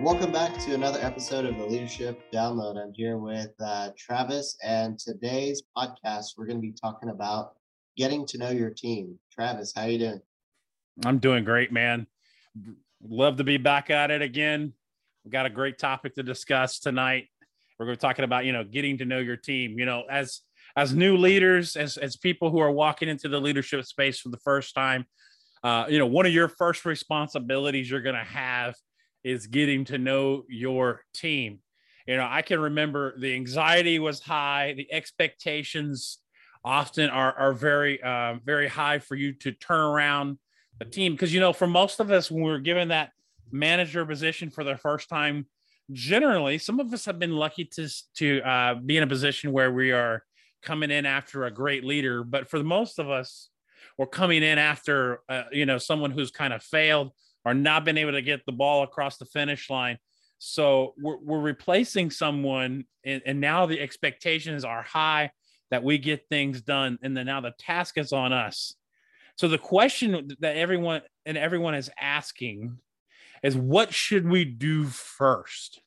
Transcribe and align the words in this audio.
Welcome 0.00 0.32
back 0.32 0.56
to 0.60 0.74
another 0.74 0.98
episode 1.02 1.44
of 1.44 1.58
the 1.58 1.66
Leadership 1.66 2.22
Download. 2.32 2.82
I'm 2.82 2.90
here 2.94 3.18
with 3.18 3.50
uh, 3.62 3.90
Travis, 3.98 4.56
and 4.64 4.98
today's 4.98 5.62
podcast 5.76 6.38
we're 6.38 6.46
going 6.46 6.56
to 6.56 6.62
be 6.62 6.72
talking 6.72 7.10
about 7.10 7.52
getting 7.98 8.24
to 8.28 8.38
know 8.38 8.48
your 8.48 8.70
team. 8.70 9.18
Travis, 9.30 9.74
how 9.76 9.84
you 9.84 9.98
doing? 9.98 10.20
I'm 11.04 11.18
doing 11.18 11.44
great, 11.44 11.70
man. 11.70 12.06
Love 13.06 13.36
to 13.36 13.44
be 13.44 13.58
back 13.58 13.90
at 13.90 14.10
it 14.10 14.22
again. 14.22 14.72
We've 15.22 15.32
got 15.32 15.44
a 15.44 15.50
great 15.50 15.78
topic 15.78 16.14
to 16.14 16.22
discuss 16.22 16.78
tonight. 16.78 17.26
We're 17.78 17.84
going 17.84 17.98
to 17.98 18.00
be 18.00 18.08
talking 18.08 18.24
about, 18.24 18.46
you 18.46 18.52
know, 18.54 18.64
getting 18.64 18.96
to 18.98 19.04
know 19.04 19.18
your 19.18 19.36
team. 19.36 19.78
You 19.78 19.84
know, 19.84 20.04
as 20.10 20.40
as 20.76 20.94
new 20.94 21.18
leaders, 21.18 21.76
as 21.76 21.98
as 21.98 22.16
people 22.16 22.50
who 22.50 22.60
are 22.60 22.72
walking 22.72 23.10
into 23.10 23.28
the 23.28 23.38
leadership 23.38 23.84
space 23.84 24.18
for 24.18 24.30
the 24.30 24.38
first 24.38 24.74
time, 24.74 25.04
uh, 25.62 25.84
you 25.90 25.98
know, 25.98 26.06
one 26.06 26.24
of 26.24 26.32
your 26.32 26.48
first 26.48 26.86
responsibilities 26.86 27.90
you're 27.90 28.00
going 28.00 28.16
to 28.16 28.24
have 28.24 28.74
is 29.24 29.46
getting 29.46 29.84
to 29.86 29.98
know 29.98 30.44
your 30.48 31.02
team. 31.14 31.60
You 32.06 32.16
know, 32.16 32.26
I 32.28 32.42
can 32.42 32.60
remember 32.60 33.18
the 33.18 33.34
anxiety 33.34 33.98
was 33.98 34.20
high, 34.20 34.74
the 34.76 34.92
expectations 34.92 36.18
often 36.64 37.08
are 37.08 37.32
are 37.38 37.52
very 37.52 38.02
uh, 38.02 38.34
very 38.44 38.68
high 38.68 38.98
for 38.98 39.14
you 39.14 39.32
to 39.32 39.52
turn 39.52 39.80
around 39.80 40.38
the 40.78 40.84
team 40.84 41.12
because 41.12 41.32
you 41.32 41.40
know 41.40 41.52
for 41.52 41.66
most 41.66 42.00
of 42.00 42.10
us 42.10 42.30
when 42.30 42.42
we're 42.42 42.58
given 42.58 42.88
that 42.88 43.10
manager 43.50 44.04
position 44.04 44.50
for 44.50 44.64
the 44.64 44.76
first 44.76 45.08
time 45.08 45.46
generally 45.92 46.58
some 46.58 46.78
of 46.78 46.92
us 46.92 47.04
have 47.04 47.18
been 47.18 47.32
lucky 47.32 47.64
to 47.64 47.88
to 48.14 48.40
uh, 48.42 48.74
be 48.74 48.96
in 48.96 49.02
a 49.02 49.06
position 49.06 49.52
where 49.52 49.72
we 49.72 49.90
are 49.90 50.22
coming 50.62 50.90
in 50.90 51.06
after 51.06 51.44
a 51.44 51.50
great 51.50 51.84
leader 51.84 52.22
but 52.22 52.48
for 52.48 52.58
the 52.58 52.64
most 52.64 52.98
of 52.98 53.10
us 53.10 53.48
we're 53.98 54.06
coming 54.06 54.42
in 54.42 54.58
after 54.58 55.20
uh, 55.28 55.44
you 55.50 55.66
know 55.66 55.78
someone 55.78 56.10
who's 56.10 56.30
kind 56.30 56.52
of 56.52 56.62
failed 56.62 57.10
or 57.44 57.54
not 57.54 57.84
been 57.84 57.98
able 57.98 58.12
to 58.12 58.22
get 58.22 58.44
the 58.46 58.52
ball 58.52 58.82
across 58.82 59.16
the 59.16 59.24
finish 59.24 59.70
line. 59.70 59.98
So 60.38 60.94
we're, 60.98 61.18
we're 61.18 61.40
replacing 61.40 62.10
someone 62.10 62.84
and, 63.04 63.22
and 63.26 63.40
now 63.40 63.66
the 63.66 63.80
expectations 63.80 64.64
are 64.64 64.82
high 64.82 65.30
that 65.70 65.84
we 65.84 65.98
get 65.98 66.28
things 66.28 66.62
done 66.62 66.98
and 67.02 67.16
then 67.16 67.26
now 67.26 67.40
the 67.40 67.54
task 67.58 67.98
is 67.98 68.12
on 68.12 68.32
us. 68.32 68.74
So 69.36 69.48
the 69.48 69.58
question 69.58 70.36
that 70.40 70.56
everyone 70.56 71.02
and 71.24 71.38
everyone 71.38 71.74
is 71.74 71.90
asking 71.98 72.78
is 73.42 73.56
what 73.56 73.92
should 73.92 74.28
we 74.28 74.44
do 74.44 74.84
first? 74.84 75.80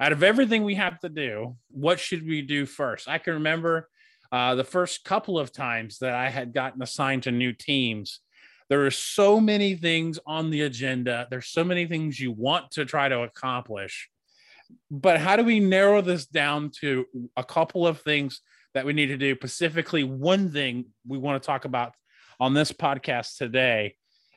Out 0.00 0.12
of 0.12 0.22
everything 0.22 0.64
we 0.64 0.74
have 0.74 0.98
to 1.00 1.08
do 1.08 1.56
what 1.70 2.00
should 2.00 2.26
we 2.26 2.42
do 2.42 2.66
first? 2.66 3.08
I 3.08 3.18
can 3.18 3.34
remember 3.34 3.88
uh, 4.34 4.54
the 4.56 4.64
first 4.64 5.04
couple 5.04 5.38
of 5.38 5.52
times 5.52 5.98
that 5.98 6.12
i 6.12 6.28
had 6.28 6.52
gotten 6.52 6.82
assigned 6.82 7.22
to 7.22 7.30
new 7.30 7.52
teams 7.52 8.18
there 8.70 8.86
are 8.86 8.90
so 8.90 9.40
many 9.40 9.74
things 9.74 10.18
on 10.26 10.50
the 10.50 10.62
agenda 10.62 11.26
there's 11.30 11.48
so 11.48 11.64
many 11.64 11.86
things 11.86 12.18
you 12.18 12.32
want 12.32 12.70
to 12.70 12.84
try 12.84 13.08
to 13.08 13.20
accomplish 13.20 14.08
but 14.90 15.18
how 15.18 15.36
do 15.36 15.44
we 15.44 15.60
narrow 15.60 16.00
this 16.00 16.26
down 16.26 16.70
to 16.70 17.04
a 17.36 17.44
couple 17.44 17.86
of 17.86 18.00
things 18.00 18.40
that 18.74 18.84
we 18.84 18.92
need 18.92 19.06
to 19.06 19.16
do. 19.16 19.34
Specifically, 19.36 20.04
one 20.04 20.50
thing 20.50 20.86
we 21.06 21.16
want 21.16 21.42
to 21.42 21.46
talk 21.46 21.64
about 21.64 21.94
on 22.38 22.52
this 22.52 22.72
podcast 22.72 23.38
today 23.38 23.96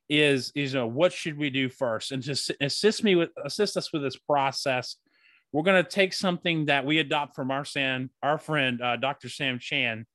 is 0.10 0.52
is 0.56 0.74
you 0.74 0.80
know, 0.80 0.88
what 0.88 1.12
should 1.12 1.38
we 1.38 1.50
do 1.50 1.68
first, 1.68 2.12
and 2.12 2.24
to 2.24 2.56
assist 2.62 3.04
me 3.04 3.16
with 3.16 3.30
assist 3.44 3.76
us 3.76 3.92
with 3.92 4.04
this 4.04 4.16
process. 4.16 4.96
We're 5.54 5.64
going 5.64 5.84
to 5.84 5.90
take 5.90 6.14
something 6.14 6.66
that 6.66 6.86
we 6.86 7.00
adopt 7.00 7.34
from 7.34 7.52
our 7.52 7.64
Sam, 7.64 8.12
our 8.22 8.38
friend 8.38 8.82
uh, 8.82 8.98
Dr. 8.98 9.30
Sam 9.30 9.60
Chand. 9.60 10.06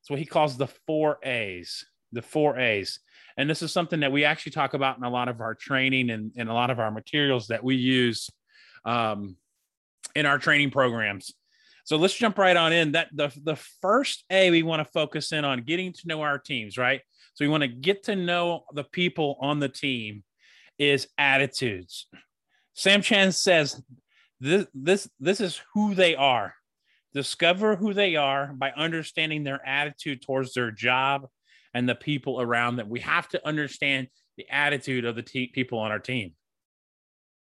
It's 0.00 0.10
what 0.10 0.18
he 0.18 0.26
calls 0.26 0.56
the 0.56 0.66
four 0.66 1.18
A's. 1.22 1.86
The 2.12 2.22
four 2.22 2.58
A's, 2.58 3.00
and 3.36 3.48
this 3.48 3.62
is 3.62 3.72
something 3.72 4.00
that 4.00 4.12
we 4.12 4.24
actually 4.24 4.52
talk 4.52 4.74
about 4.74 4.98
in 4.98 5.04
a 5.04 5.10
lot 5.10 5.28
of 5.28 5.40
our 5.40 5.54
training 5.54 6.10
and, 6.10 6.32
and 6.36 6.48
a 6.48 6.52
lot 6.52 6.70
of 6.70 6.78
our 6.78 6.90
materials 6.90 7.48
that 7.48 7.64
we 7.64 7.76
use 7.76 8.28
um, 8.84 9.36
in 10.14 10.26
our 10.26 10.38
training 10.38 10.70
programs. 10.70 11.32
So 11.84 11.96
let's 11.96 12.14
jump 12.14 12.38
right 12.38 12.56
on 12.56 12.72
in. 12.72 12.92
That 12.92 13.08
the 13.12 13.32
the 13.42 13.56
first 13.80 14.24
A 14.30 14.50
we 14.50 14.62
want 14.62 14.80
to 14.80 14.92
focus 14.92 15.32
in 15.32 15.44
on 15.44 15.62
getting 15.62 15.92
to 15.92 16.06
know 16.06 16.22
our 16.22 16.38
teams, 16.38 16.76
right? 16.78 17.00
So 17.34 17.44
we 17.44 17.48
want 17.48 17.62
to 17.62 17.68
get 17.68 18.04
to 18.04 18.16
know 18.16 18.64
the 18.74 18.84
people 18.84 19.38
on 19.40 19.58
the 19.58 19.68
team 19.68 20.22
is 20.78 21.08
attitudes. 21.18 22.06
Sam 22.74 23.02
Chand 23.02 23.34
says 23.34 23.82
this 24.40 24.66
this 24.74 25.08
this 25.18 25.40
is 25.40 25.60
who 25.74 25.94
they 25.94 26.14
are. 26.14 26.54
Discover 27.12 27.76
who 27.76 27.92
they 27.92 28.16
are 28.16 28.52
by 28.52 28.70
understanding 28.70 29.42
their 29.42 29.66
attitude 29.66 30.22
towards 30.22 30.54
their 30.54 30.70
job 30.70 31.26
and 31.74 31.88
the 31.88 31.94
people 31.94 32.40
around 32.40 32.76
them. 32.76 32.88
We 32.88 33.00
have 33.00 33.28
to 33.28 33.46
understand 33.46 34.08
the 34.36 34.46
attitude 34.50 35.04
of 35.04 35.16
the 35.16 35.22
te- 35.22 35.48
people 35.48 35.78
on 35.78 35.90
our 35.90 35.98
team. 35.98 36.32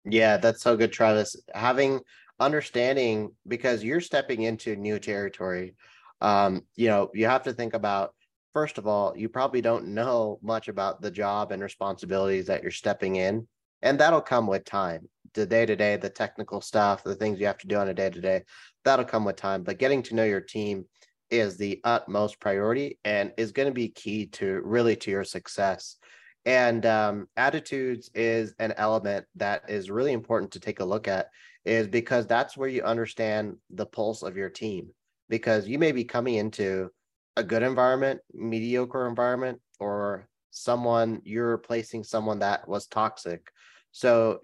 Yeah, 0.04 0.36
that's 0.36 0.62
so 0.62 0.76
good, 0.76 0.92
Travis. 0.92 1.36
Having 1.54 2.00
understanding 2.42 3.30
because 3.46 3.84
you're 3.84 4.00
stepping 4.00 4.42
into 4.42 4.76
new 4.76 4.98
territory 4.98 5.74
um, 6.20 6.62
you 6.76 6.88
know 6.88 7.10
you 7.14 7.26
have 7.26 7.44
to 7.44 7.52
think 7.52 7.74
about 7.74 8.14
first 8.52 8.78
of 8.78 8.86
all 8.86 9.16
you 9.16 9.28
probably 9.28 9.60
don't 9.60 9.86
know 9.86 10.38
much 10.42 10.68
about 10.68 11.00
the 11.00 11.10
job 11.10 11.52
and 11.52 11.62
responsibilities 11.62 12.46
that 12.46 12.62
you're 12.62 12.70
stepping 12.70 13.16
in 13.16 13.46
and 13.82 13.98
that'll 13.98 14.20
come 14.20 14.46
with 14.46 14.64
time 14.64 15.08
the 15.34 15.46
day 15.46 15.64
to 15.64 15.76
day 15.76 15.96
the 15.96 16.10
technical 16.10 16.60
stuff 16.60 17.04
the 17.04 17.14
things 17.14 17.38
you 17.38 17.46
have 17.46 17.58
to 17.58 17.68
do 17.68 17.76
on 17.76 17.88
a 17.88 17.94
day 17.94 18.10
to 18.10 18.20
day 18.20 18.42
that'll 18.84 19.04
come 19.04 19.24
with 19.24 19.36
time 19.36 19.62
but 19.62 19.78
getting 19.78 20.02
to 20.02 20.14
know 20.14 20.24
your 20.24 20.40
team 20.40 20.84
is 21.32 21.56
the 21.56 21.80
utmost 21.82 22.38
priority 22.38 22.98
and 23.04 23.32
is 23.36 23.50
going 23.50 23.66
to 23.66 23.74
be 23.74 23.88
key 23.88 24.26
to 24.26 24.60
really 24.64 24.94
to 24.94 25.10
your 25.10 25.24
success 25.24 25.96
and 26.44 26.84
um, 26.86 27.28
attitudes 27.36 28.10
is 28.14 28.54
an 28.58 28.74
element 28.76 29.26
that 29.36 29.62
is 29.68 29.90
really 29.90 30.12
important 30.12 30.50
to 30.52 30.60
take 30.60 30.80
a 30.80 30.84
look 30.84 31.06
at 31.06 31.28
is 31.64 31.86
because 31.86 32.26
that's 32.26 32.56
where 32.56 32.68
you 32.68 32.82
understand 32.82 33.56
the 33.70 33.86
pulse 33.86 34.22
of 34.22 34.36
your 34.36 34.50
team 34.50 34.88
because 35.28 35.68
you 35.68 35.78
may 35.78 35.92
be 35.92 36.04
coming 36.04 36.34
into 36.34 36.90
a 37.36 37.44
good 37.44 37.62
environment, 37.62 38.20
mediocre 38.34 39.06
environment, 39.06 39.60
or 39.78 40.28
someone 40.50 41.22
you're 41.24 41.50
replacing 41.50 42.04
someone 42.04 42.40
that 42.40 42.68
was 42.68 42.86
toxic. 42.86 43.50
So 43.92 44.40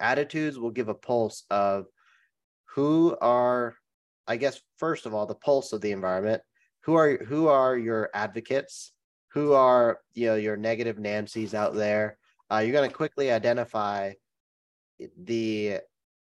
attitudes 0.00 0.58
will 0.58 0.70
give 0.70 0.88
a 0.88 0.94
pulse 0.94 1.44
of 1.50 1.86
who 2.74 3.16
are, 3.20 3.76
I 4.26 4.36
guess, 4.36 4.60
first 4.78 5.06
of 5.06 5.14
all, 5.14 5.26
the 5.26 5.34
pulse 5.34 5.72
of 5.72 5.80
the 5.80 5.92
environment. 5.92 6.42
Who 6.84 6.94
are 6.94 7.18
who 7.18 7.48
are 7.48 7.76
your 7.76 8.10
advocates? 8.14 8.92
Who 9.32 9.52
are 9.52 10.00
you 10.14 10.26
know 10.26 10.36
your 10.36 10.56
negative 10.56 10.98
Nancy's 10.98 11.54
out 11.54 11.74
there? 11.74 12.18
Uh, 12.50 12.58
you're 12.58 12.72
going 12.72 12.88
to 12.88 12.96
quickly 12.96 13.30
identify 13.30 14.12
the 15.24 15.78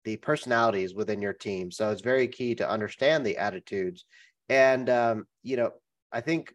the 0.05 0.17
personalities 0.19 0.95
within 0.95 1.21
your 1.21 1.33
team. 1.33 1.71
So 1.71 1.91
it's 1.91 2.01
very 2.01 2.29
key 2.29 2.55
to 2.55 2.69
understand 2.69 3.27
the 3.27 3.37
attitudes. 3.37 4.05
And 4.49 4.89
um, 4.89 5.27
you 5.43 5.57
know, 5.57 5.73
I 6.13 6.21
think 6.21 6.53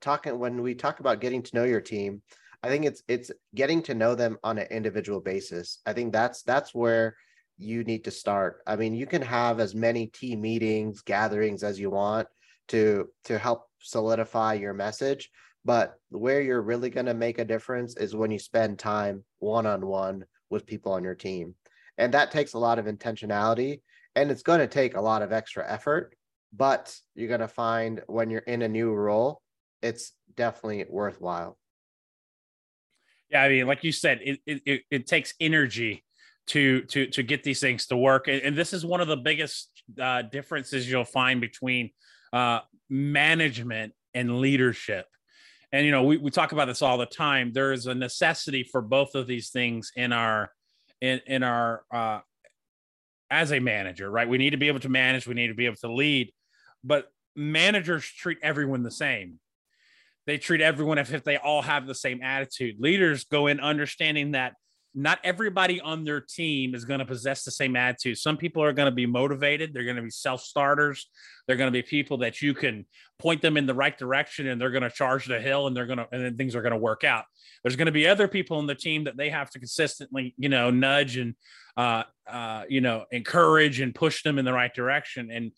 talking 0.00 0.38
when 0.38 0.62
we 0.62 0.74
talk 0.74 1.00
about 1.00 1.20
getting 1.20 1.42
to 1.42 1.56
know 1.56 1.64
your 1.64 1.80
team, 1.80 2.22
I 2.62 2.68
think 2.68 2.86
it's 2.86 3.02
it's 3.08 3.30
getting 3.54 3.82
to 3.82 3.94
know 3.94 4.14
them 4.14 4.38
on 4.42 4.58
an 4.58 4.66
individual 4.70 5.20
basis. 5.20 5.80
I 5.84 5.92
think 5.92 6.12
that's 6.12 6.42
that's 6.42 6.74
where 6.74 7.16
you 7.56 7.84
need 7.84 8.04
to 8.04 8.10
start. 8.10 8.62
I 8.66 8.76
mean, 8.76 8.94
you 8.94 9.06
can 9.06 9.22
have 9.22 9.60
as 9.60 9.74
many 9.74 10.06
team 10.06 10.40
meetings, 10.40 11.02
gatherings 11.02 11.62
as 11.62 11.78
you 11.78 11.90
want 11.90 12.28
to 12.68 13.08
to 13.24 13.38
help 13.38 13.68
solidify 13.80 14.54
your 14.54 14.74
message, 14.74 15.30
but 15.64 15.94
where 16.10 16.40
you're 16.40 16.62
really 16.62 16.90
going 16.90 17.06
to 17.06 17.14
make 17.14 17.38
a 17.38 17.44
difference 17.44 17.96
is 17.96 18.16
when 18.16 18.30
you 18.30 18.38
spend 18.38 18.78
time 18.78 19.24
one 19.38 19.66
on 19.66 19.86
one 19.86 20.24
with 20.50 20.66
people 20.66 20.92
on 20.92 21.04
your 21.04 21.14
team. 21.14 21.54
And 21.98 22.12
that 22.14 22.30
takes 22.30 22.54
a 22.54 22.58
lot 22.58 22.78
of 22.78 22.86
intentionality 22.86 23.80
and 24.14 24.30
it's 24.30 24.42
going 24.42 24.60
to 24.60 24.66
take 24.66 24.96
a 24.96 25.00
lot 25.00 25.22
of 25.22 25.32
extra 25.32 25.70
effort. 25.70 26.14
But 26.52 26.96
you're 27.14 27.28
going 27.28 27.40
to 27.40 27.48
find 27.48 28.02
when 28.06 28.30
you're 28.30 28.40
in 28.40 28.62
a 28.62 28.68
new 28.68 28.92
role, 28.92 29.42
it's 29.82 30.12
definitely 30.36 30.84
worthwhile. 30.88 31.58
Yeah, 33.30 33.42
I 33.42 33.48
mean, 33.48 33.66
like 33.66 33.82
you 33.82 33.90
said, 33.90 34.20
it 34.22 34.40
it, 34.46 34.82
it 34.90 35.06
takes 35.06 35.34
energy 35.40 36.03
to 36.48 36.82
to 36.82 37.06
to 37.06 37.22
get 37.22 37.42
these 37.42 37.60
things 37.60 37.86
to 37.86 37.96
work, 37.96 38.28
and, 38.28 38.40
and 38.42 38.56
this 38.56 38.72
is 38.72 38.84
one 38.84 39.00
of 39.00 39.08
the 39.08 39.16
biggest 39.16 39.70
uh, 40.00 40.22
differences 40.22 40.90
you'll 40.90 41.04
find 41.04 41.40
between 41.40 41.90
uh, 42.32 42.60
management 42.88 43.92
and 44.12 44.40
leadership. 44.40 45.06
And 45.72 45.84
you 45.84 45.90
know, 45.90 46.04
we, 46.04 46.18
we 46.18 46.30
talk 46.30 46.52
about 46.52 46.66
this 46.66 46.82
all 46.82 46.98
the 46.98 47.06
time. 47.06 47.52
There 47.52 47.72
is 47.72 47.86
a 47.86 47.94
necessity 47.94 48.62
for 48.62 48.80
both 48.80 49.14
of 49.14 49.26
these 49.26 49.50
things 49.50 49.90
in 49.96 50.12
our 50.12 50.52
in 51.00 51.20
in 51.26 51.42
our 51.42 51.84
uh, 51.92 52.20
as 53.30 53.52
a 53.52 53.58
manager, 53.58 54.10
right? 54.10 54.28
We 54.28 54.38
need 54.38 54.50
to 54.50 54.56
be 54.56 54.68
able 54.68 54.80
to 54.80 54.88
manage. 54.88 55.26
We 55.26 55.34
need 55.34 55.48
to 55.48 55.54
be 55.54 55.66
able 55.66 55.76
to 55.76 55.92
lead, 55.92 56.32
but 56.82 57.08
managers 57.34 58.04
treat 58.04 58.38
everyone 58.42 58.82
the 58.82 58.90
same. 58.90 59.40
They 60.26 60.38
treat 60.38 60.60
everyone 60.60 60.98
as 60.98 61.12
if 61.12 61.24
they 61.24 61.36
all 61.36 61.62
have 61.62 61.86
the 61.86 61.94
same 61.94 62.22
attitude. 62.22 62.76
Leaders 62.78 63.24
go 63.24 63.46
in 63.46 63.60
understanding 63.60 64.32
that 64.32 64.54
not 64.94 65.18
everybody 65.24 65.80
on 65.80 66.04
their 66.04 66.20
team 66.20 66.74
is 66.74 66.84
going 66.84 67.00
to 67.00 67.04
possess 67.04 67.44
the 67.44 67.50
same 67.50 67.74
attitude. 67.76 68.18
Some 68.18 68.36
people 68.36 68.62
are 68.62 68.72
going 68.72 68.90
to 68.90 68.94
be 68.94 69.06
motivated. 69.06 69.74
They're 69.74 69.84
going 69.84 69.96
to 69.96 70.02
be 70.02 70.10
self 70.10 70.42
starters. 70.42 71.08
They're 71.46 71.56
going 71.56 71.68
to 71.68 71.72
be 71.72 71.82
people 71.82 72.18
that 72.18 72.40
you 72.40 72.54
can 72.54 72.86
point 73.18 73.42
them 73.42 73.56
in 73.56 73.66
the 73.66 73.74
right 73.74 73.96
direction 73.96 74.46
and 74.46 74.60
they're 74.60 74.70
going 74.70 74.82
to 74.82 74.90
charge 74.90 75.26
the 75.26 75.40
hill 75.40 75.66
and 75.66 75.76
they're 75.76 75.86
going 75.86 75.98
to, 75.98 76.08
and 76.12 76.24
then 76.24 76.36
things 76.36 76.54
are 76.54 76.62
going 76.62 76.72
to 76.72 76.78
work 76.78 77.04
out. 77.04 77.24
There's 77.62 77.76
going 77.76 77.86
to 77.86 77.92
be 77.92 78.06
other 78.06 78.28
people 78.28 78.60
in 78.60 78.66
the 78.66 78.74
team 78.74 79.04
that 79.04 79.16
they 79.16 79.30
have 79.30 79.50
to 79.50 79.58
consistently, 79.58 80.34
you 80.38 80.48
know, 80.48 80.70
nudge 80.70 81.16
and 81.16 81.34
uh, 81.76 82.04
uh, 82.28 82.64
you 82.68 82.80
know, 82.80 83.04
encourage 83.10 83.80
and 83.80 83.94
push 83.94 84.22
them 84.22 84.38
in 84.38 84.44
the 84.44 84.52
right 84.52 84.72
direction. 84.72 85.30
And 85.30 85.52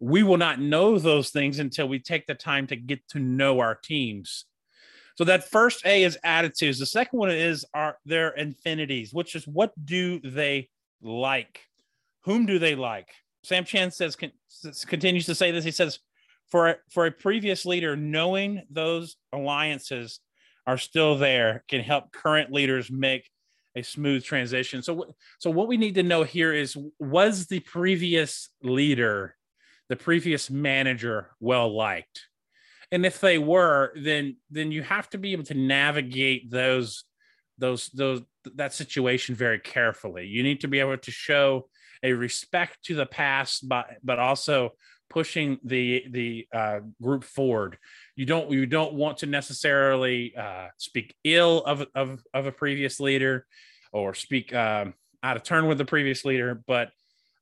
we 0.00 0.22
will 0.22 0.36
not 0.36 0.60
know 0.60 0.98
those 0.98 1.30
things 1.30 1.58
until 1.58 1.88
we 1.88 1.98
take 1.98 2.26
the 2.26 2.34
time 2.34 2.66
to 2.68 2.76
get 2.76 3.06
to 3.10 3.18
know 3.18 3.60
our 3.60 3.74
teams. 3.74 4.44
So 5.16 5.24
that 5.24 5.50
first 5.50 5.84
A 5.84 6.04
is 6.04 6.18
attitudes. 6.24 6.78
The 6.78 6.86
second 6.86 7.18
one 7.18 7.30
is 7.30 7.64
are 7.74 7.98
their 8.04 8.30
affinities, 8.32 9.12
which 9.12 9.34
is 9.34 9.46
what 9.46 9.72
do 9.84 10.20
they 10.20 10.68
like? 11.02 11.60
Whom 12.24 12.46
do 12.46 12.58
they 12.58 12.74
like? 12.74 13.08
Sam 13.44 13.64
Chand 13.64 13.92
says 13.92 14.16
con- 14.16 14.32
continues 14.86 15.26
to 15.26 15.34
say 15.34 15.50
this. 15.50 15.64
He 15.64 15.70
says, 15.70 15.98
for 16.50 16.76
for 16.90 17.06
a 17.06 17.10
previous 17.10 17.64
leader, 17.64 17.96
knowing 17.96 18.62
those 18.70 19.16
alliances 19.32 20.20
are 20.66 20.78
still 20.78 21.18
there 21.18 21.64
can 21.68 21.80
help 21.80 22.12
current 22.12 22.52
leaders 22.52 22.90
make 22.90 23.28
a 23.74 23.82
smooth 23.82 24.22
transition. 24.22 24.82
So, 24.82 25.14
so 25.38 25.50
what 25.50 25.66
we 25.66 25.76
need 25.76 25.94
to 25.94 26.02
know 26.02 26.24
here 26.24 26.52
is 26.52 26.76
was 26.98 27.46
the 27.46 27.60
previous 27.60 28.50
leader, 28.62 29.34
the 29.88 29.96
previous 29.96 30.50
manager, 30.50 31.30
well 31.40 31.74
liked? 31.74 32.28
And 32.92 33.06
if 33.06 33.20
they 33.20 33.38
were, 33.38 33.92
then 33.96 34.36
then 34.50 34.70
you 34.70 34.82
have 34.82 35.08
to 35.10 35.18
be 35.18 35.32
able 35.32 35.44
to 35.44 35.54
navigate 35.54 36.50
those 36.50 37.04
those 37.58 37.88
those 37.88 38.22
that 38.54 38.74
situation 38.74 39.34
very 39.34 39.58
carefully. 39.58 40.26
You 40.26 40.42
need 40.42 40.60
to 40.60 40.68
be 40.68 40.78
able 40.78 40.98
to 40.98 41.10
show 41.10 41.68
a 42.02 42.12
respect 42.12 42.84
to 42.84 42.94
the 42.94 43.06
past, 43.06 43.68
but 43.68 43.86
but 44.04 44.18
also 44.18 44.72
pushing 45.08 45.58
the 45.64 46.04
the 46.10 46.46
uh, 46.54 46.80
group 47.00 47.24
forward. 47.24 47.78
You 48.14 48.26
don't 48.26 48.50
you 48.50 48.66
don't 48.66 48.94
want 48.94 49.18
to 49.18 49.26
necessarily 49.26 50.34
uh, 50.36 50.68
speak 50.76 51.14
ill 51.24 51.64
of, 51.64 51.86
of 51.94 52.22
of 52.34 52.46
a 52.46 52.52
previous 52.52 53.00
leader 53.00 53.46
or 53.92 54.14
speak 54.14 54.54
um, 54.54 54.94
out 55.22 55.36
of 55.36 55.42
turn 55.42 55.66
with 55.66 55.78
the 55.78 55.84
previous 55.84 56.24
leader, 56.24 56.62
but 56.66 56.90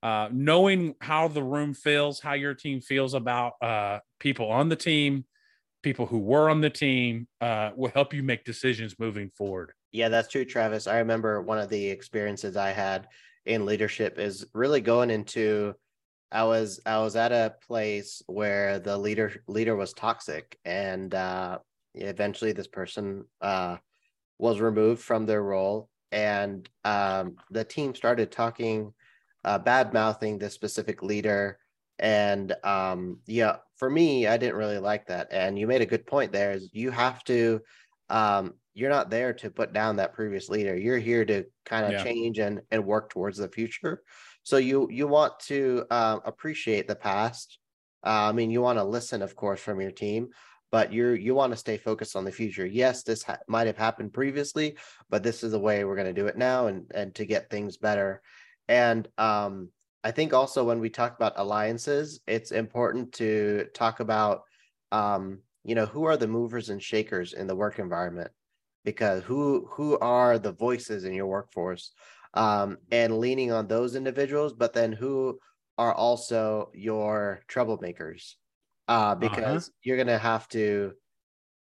uh, 0.02 0.28
knowing 0.32 0.94
how 1.00 1.28
the 1.28 1.42
room 1.42 1.74
feels, 1.74 2.20
how 2.20 2.32
your 2.32 2.54
team 2.54 2.80
feels 2.80 3.14
about 3.14 3.52
uh, 3.62 3.98
people 4.18 4.50
on 4.50 4.68
the 4.68 4.76
team, 4.76 5.24
people 5.82 6.06
who 6.06 6.18
were 6.18 6.50
on 6.50 6.60
the 6.60 6.70
team, 6.70 7.26
uh, 7.40 7.70
will 7.74 7.90
help 7.90 8.12
you 8.12 8.22
make 8.22 8.44
decisions 8.44 8.94
moving 8.98 9.30
forward. 9.36 9.72
Yeah, 9.92 10.08
that's 10.08 10.28
true, 10.28 10.44
Travis. 10.44 10.86
I 10.86 10.98
remember 10.98 11.40
one 11.42 11.58
of 11.58 11.68
the 11.68 11.88
experiences 11.88 12.56
I 12.56 12.70
had 12.70 13.08
in 13.46 13.66
leadership 13.66 14.18
is 14.18 14.46
really 14.52 14.80
going 14.80 15.10
into 15.10 15.74
I 16.32 16.44
was 16.44 16.80
I 16.86 16.98
was 16.98 17.16
at 17.16 17.32
a 17.32 17.54
place 17.66 18.22
where 18.26 18.78
the 18.78 18.96
leader 18.96 19.42
leader 19.48 19.74
was 19.74 19.92
toxic 19.92 20.58
and 20.64 21.12
uh 21.14 21.58
eventually 21.94 22.52
this 22.52 22.68
person 22.68 23.24
uh 23.40 23.78
was 24.38 24.60
removed 24.60 25.02
from 25.02 25.26
their 25.26 25.42
role 25.42 25.88
and 26.12 26.68
um 26.84 27.36
the 27.50 27.64
team 27.64 27.94
started 27.94 28.30
talking 28.30 28.92
uh 29.44 29.58
bad 29.58 29.92
mouthing 29.92 30.38
this 30.38 30.54
specific 30.54 31.02
leader 31.02 31.58
and 32.00 32.54
um 32.64 33.18
yeah 33.26 33.56
for 33.76 33.88
me 33.88 34.26
I 34.26 34.36
didn't 34.36 34.56
really 34.56 34.78
like 34.78 35.06
that 35.06 35.28
and 35.30 35.58
you 35.58 35.66
made 35.66 35.82
a 35.82 35.86
good 35.86 36.06
point 36.06 36.32
there 36.32 36.52
is 36.52 36.70
you 36.72 36.90
have 36.90 37.22
to 37.24 37.60
um 38.08 38.54
you're 38.74 38.90
not 38.90 39.10
there 39.10 39.32
to 39.34 39.50
put 39.50 39.72
down 39.72 39.96
that 39.96 40.14
previous 40.14 40.48
leader 40.48 40.76
you're 40.76 40.98
here 40.98 41.24
to 41.24 41.44
kind 41.64 41.84
of 41.86 41.92
yeah. 41.92 42.04
change 42.04 42.38
and 42.38 42.60
and 42.70 42.84
work 42.84 43.10
towards 43.10 43.38
the 43.38 43.48
future 43.48 44.02
so 44.42 44.56
you 44.56 44.88
you 44.90 45.06
want 45.06 45.38
to 45.40 45.84
uh, 45.90 46.18
appreciate 46.24 46.88
the 46.88 46.96
past. 46.96 47.58
Uh, 48.04 48.28
I 48.28 48.32
mean, 48.32 48.50
you 48.50 48.62
want 48.62 48.78
to 48.78 48.84
listen, 48.84 49.22
of 49.22 49.36
course, 49.36 49.60
from 49.60 49.80
your 49.80 49.90
team, 49.90 50.28
but 50.70 50.92
you're 50.92 51.14
you 51.14 51.34
want 51.34 51.52
to 51.52 51.58
stay 51.58 51.76
focused 51.76 52.16
on 52.16 52.24
the 52.24 52.32
future. 52.32 52.66
Yes, 52.66 53.02
this 53.02 53.22
ha- 53.22 53.38
might 53.46 53.66
have 53.66 53.76
happened 53.76 54.12
previously, 54.12 54.76
but 55.10 55.22
this 55.22 55.42
is 55.42 55.52
the 55.52 55.58
way 55.58 55.84
we're 55.84 55.96
going 55.96 56.12
to 56.12 56.20
do 56.20 56.26
it 56.26 56.38
now, 56.38 56.68
and 56.68 56.90
and 56.94 57.14
to 57.16 57.24
get 57.24 57.50
things 57.50 57.76
better. 57.76 58.22
And 58.68 59.06
um, 59.18 59.68
I 60.02 60.10
think 60.10 60.32
also 60.32 60.64
when 60.64 60.80
we 60.80 60.88
talk 60.88 61.14
about 61.14 61.34
alliances, 61.36 62.20
it's 62.26 62.52
important 62.52 63.12
to 63.14 63.66
talk 63.74 64.00
about 64.00 64.42
um, 64.92 65.40
you 65.64 65.74
know 65.74 65.86
who 65.86 66.04
are 66.04 66.16
the 66.16 66.26
movers 66.26 66.70
and 66.70 66.82
shakers 66.82 67.32
in 67.32 67.46
the 67.46 67.54
work 67.54 67.78
environment 67.78 68.30
because 68.84 69.22
who 69.24 69.68
who 69.70 69.98
are 69.98 70.38
the 70.38 70.52
voices 70.52 71.04
in 71.04 71.12
your 71.12 71.26
workforce 71.26 71.92
um, 72.34 72.78
and 72.90 73.18
leaning 73.18 73.52
on 73.52 73.66
those 73.66 73.94
individuals, 73.94 74.52
but 74.52 74.72
then 74.72 74.92
who 74.92 75.38
are 75.78 75.94
also 75.94 76.70
your 76.74 77.40
troublemakers, 77.48 78.34
uh, 78.88 78.92
uh-huh. 78.92 79.14
because 79.16 79.68
uh-huh. 79.68 79.78
you're 79.82 79.96
going 79.96 80.06
to 80.06 80.18
have 80.18 80.48
to 80.48 80.92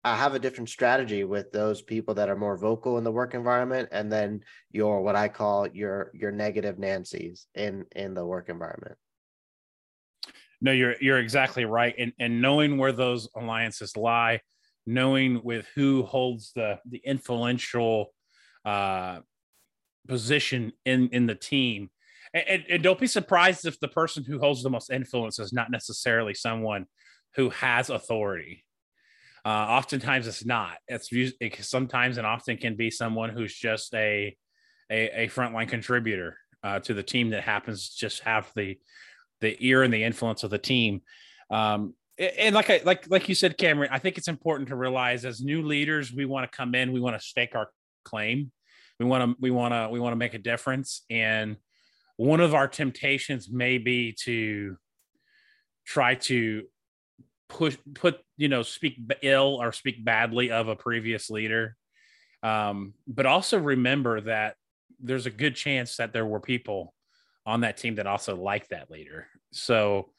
uh, 0.03 0.15
have 0.15 0.35
a 0.35 0.39
different 0.39 0.69
strategy 0.69 1.23
with 1.23 1.51
those 1.51 1.81
people 1.81 2.13
that 2.15 2.29
are 2.29 2.35
more 2.35 2.57
vocal 2.57 2.97
in 2.97 3.03
the 3.03 3.11
work 3.11 3.33
environment, 3.33 3.89
and 3.91 4.11
then 4.11 4.41
your 4.71 5.01
what 5.01 5.15
I 5.15 5.27
call 5.27 5.67
your 5.67 6.11
your 6.13 6.31
negative 6.31 6.79
Nancy's 6.79 7.47
in 7.55 7.85
in 7.95 8.13
the 8.13 8.25
work 8.25 8.49
environment. 8.49 8.95
No, 10.61 10.71
you're 10.71 10.95
you're 11.01 11.19
exactly 11.19 11.65
right, 11.65 11.93
and 11.97 12.13
and 12.19 12.41
knowing 12.41 12.77
where 12.77 12.91
those 12.91 13.27
alliances 13.35 13.97
lie, 13.97 14.41
knowing 14.85 15.41
with 15.43 15.67
who 15.75 16.03
holds 16.03 16.51
the 16.53 16.79
the 16.89 17.01
influential 17.03 18.13
uh, 18.65 19.19
position 20.07 20.73
in 20.85 21.09
in 21.09 21.25
the 21.25 21.35
team. 21.35 21.89
And, 22.33 22.65
and, 22.69 22.83
don't 22.83 22.99
be 22.99 23.07
surprised 23.07 23.65
if 23.65 23.79
the 23.79 23.87
person 23.87 24.25
who 24.25 24.37
holds 24.37 24.61
the 24.61 24.69
most 24.69 24.91
influence 24.91 25.39
is 25.39 25.53
not 25.53 25.71
necessarily 25.71 26.33
someone 26.33 26.85
who 27.35 27.49
has 27.51 27.89
authority. 27.89 28.65
Uh, 29.45 29.49
oftentimes, 29.49 30.27
it's 30.27 30.45
not. 30.45 30.77
It's 30.87 31.09
it 31.11 31.63
sometimes 31.63 32.17
and 32.17 32.27
often 32.27 32.57
can 32.57 32.75
be 32.75 32.91
someone 32.91 33.29
who's 33.29 33.53
just 33.53 33.93
a 33.93 34.35
a, 34.89 35.23
a 35.23 35.27
frontline 35.29 35.69
contributor 35.69 36.37
uh, 36.63 36.79
to 36.79 36.93
the 36.93 37.03
team 37.03 37.29
that 37.31 37.43
happens 37.43 37.89
to 37.89 37.97
just 37.97 38.21
have 38.23 38.51
the 38.55 38.77
the 39.41 39.55
ear 39.65 39.83
and 39.83 39.93
the 39.93 40.03
influence 40.03 40.43
of 40.43 40.49
the 40.49 40.57
team. 40.57 41.01
Um, 41.49 41.93
and 42.17 42.55
like 42.55 42.69
I 42.69 42.81
like 42.83 43.09
like 43.09 43.29
you 43.29 43.35
said, 43.35 43.57
Cameron, 43.57 43.89
I 43.91 43.99
think 43.99 44.17
it's 44.17 44.27
important 44.27 44.69
to 44.69 44.75
realize 44.75 45.23
as 45.23 45.41
new 45.41 45.61
leaders, 45.61 46.11
we 46.11 46.25
want 46.25 46.51
to 46.51 46.55
come 46.55 46.75
in, 46.75 46.91
we 46.91 46.99
want 46.99 47.19
to 47.19 47.25
stake 47.25 47.55
our 47.55 47.69
claim 48.03 48.51
we 48.99 49.05
want 49.05 49.23
to 49.23 49.37
we 49.39 49.51
want 49.51 49.73
to 49.73 49.89
we 49.91 49.99
want 49.99 50.13
to 50.13 50.17
make 50.17 50.33
a 50.33 50.39
difference 50.39 51.03
and 51.09 51.57
one 52.15 52.39
of 52.39 52.55
our 52.55 52.67
temptations 52.67 53.49
may 53.49 53.77
be 53.77 54.15
to 54.23 54.75
try 55.85 56.15
to 56.15 56.63
push 57.47 57.77
put 57.93 58.19
you 58.37 58.47
know 58.47 58.63
speak 58.63 58.97
ill 59.21 59.57
or 59.61 59.71
speak 59.71 60.03
badly 60.03 60.51
of 60.51 60.67
a 60.67 60.75
previous 60.75 61.29
leader 61.29 61.75
um, 62.43 62.93
but 63.07 63.25
also 63.25 63.57
remember 63.57 64.21
that 64.21 64.55
there's 64.99 65.25
a 65.25 65.31
good 65.31 65.55
chance 65.55 65.97
that 65.97 66.13
there 66.13 66.25
were 66.25 66.39
people 66.39 66.93
on 67.45 67.61
that 67.61 67.77
team 67.77 67.95
that 67.95 68.07
also 68.07 68.35
like 68.35 68.67
that 68.69 68.89
leader 68.89 69.27
so 69.51 70.09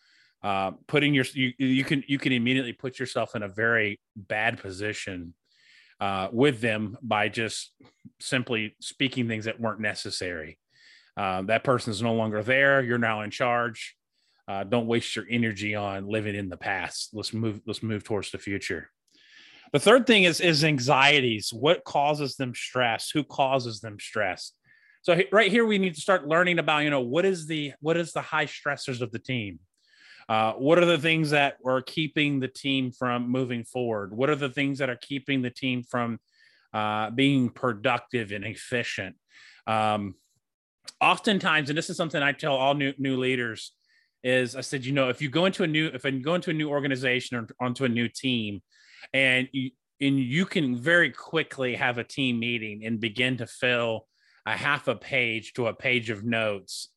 uh, 0.42 0.70
putting 0.86 1.14
your 1.14 1.24
you, 1.34 1.52
you 1.58 1.84
can 1.84 2.04
you 2.06 2.18
can 2.18 2.32
immediately 2.32 2.72
put 2.72 2.98
yourself 2.98 3.34
in 3.34 3.42
a 3.42 3.48
very 3.48 4.00
bad 4.14 4.60
position 4.60 5.34
uh, 6.00 6.28
with 6.32 6.60
them 6.60 6.96
by 7.02 7.28
just 7.28 7.72
simply 8.20 8.76
speaking 8.80 9.26
things 9.26 9.46
that 9.46 9.60
weren't 9.60 9.80
necessary. 9.80 10.58
Uh, 11.16 11.42
that 11.42 11.64
person's 11.64 12.00
no 12.00 12.14
longer 12.14 12.42
there. 12.42 12.80
You're 12.82 12.98
now 12.98 13.22
in 13.22 13.30
charge. 13.30 13.96
Uh, 14.48 14.64
don't 14.64 14.86
waste 14.86 15.14
your 15.14 15.26
energy 15.28 15.74
on 15.74 16.08
living 16.08 16.34
in 16.34 16.48
the 16.48 16.56
past. 16.56 17.10
Let's 17.12 17.34
move. 17.34 17.60
Let's 17.66 17.82
move 17.82 18.02
towards 18.02 18.30
the 18.30 18.38
future. 18.38 18.90
The 19.72 19.78
third 19.78 20.06
thing 20.06 20.24
is 20.24 20.40
is 20.40 20.64
anxieties. 20.64 21.50
What 21.52 21.84
causes 21.84 22.36
them 22.36 22.54
stress? 22.54 23.10
Who 23.10 23.24
causes 23.24 23.80
them 23.80 23.98
stress? 24.00 24.52
So 25.02 25.20
right 25.30 25.50
here, 25.50 25.66
we 25.66 25.78
need 25.78 25.94
to 25.94 26.00
start 26.00 26.26
learning 26.26 26.58
about 26.58 26.78
you 26.78 26.90
know 26.90 27.02
what 27.02 27.24
is 27.24 27.46
the 27.46 27.72
what 27.80 27.96
is 27.96 28.12
the 28.12 28.22
high 28.22 28.46
stressors 28.46 29.00
of 29.02 29.12
the 29.12 29.18
team. 29.18 29.58
Uh, 30.28 30.52
what 30.52 30.78
are 30.78 30.84
the 30.84 30.98
things 30.98 31.30
that 31.30 31.56
are 31.64 31.80
keeping 31.80 32.40
the 32.40 32.48
team 32.48 32.92
from 32.92 33.30
moving 33.30 33.64
forward? 33.64 34.14
What 34.14 34.28
are 34.28 34.36
the 34.36 34.50
things 34.50 34.78
that 34.78 34.90
are 34.90 34.98
keeping 35.00 35.40
the 35.40 35.50
team 35.50 35.82
from 35.82 36.20
uh, 36.74 37.10
being 37.10 37.48
productive 37.48 38.32
and 38.32 38.44
efficient? 38.44 39.16
Um, 39.66 40.14
oftentimes, 41.00 41.70
and 41.70 41.78
this 41.78 41.88
is 41.88 41.96
something 41.96 42.22
I 42.22 42.32
tell 42.32 42.56
all 42.56 42.74
new 42.74 42.92
new 42.98 43.16
leaders, 43.16 43.72
is 44.22 44.56
I 44.56 44.60
said, 44.60 44.84
you 44.84 44.92
know, 44.92 45.08
if 45.08 45.22
you 45.22 45.28
go 45.28 45.46
into 45.46 45.62
a 45.62 45.66
new 45.66 45.86
if 45.88 46.04
you 46.04 46.20
go 46.20 46.34
into 46.34 46.50
a 46.50 46.54
new 46.54 46.70
organization 46.70 47.36
or 47.36 47.46
onto 47.60 47.84
a 47.84 47.88
new 47.88 48.08
team, 48.08 48.62
and 49.12 49.48
you 49.52 49.70
and 50.00 50.18
you 50.18 50.46
can 50.46 50.76
very 50.76 51.10
quickly 51.10 51.74
have 51.74 51.98
a 51.98 52.04
team 52.04 52.38
meeting 52.38 52.84
and 52.84 53.00
begin 53.00 53.36
to 53.38 53.46
fill 53.46 54.06
a 54.46 54.56
half 54.56 54.88
a 54.88 54.94
page 54.94 55.52
to 55.54 55.66
a 55.66 55.74
page 55.74 56.10
of 56.10 56.24
notes 56.24 56.90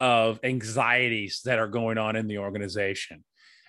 of 0.00 0.40
anxieties 0.42 1.42
that 1.44 1.58
are 1.58 1.68
going 1.68 1.98
on 1.98 2.16
in 2.16 2.26
the 2.26 2.38
organization. 2.38 3.24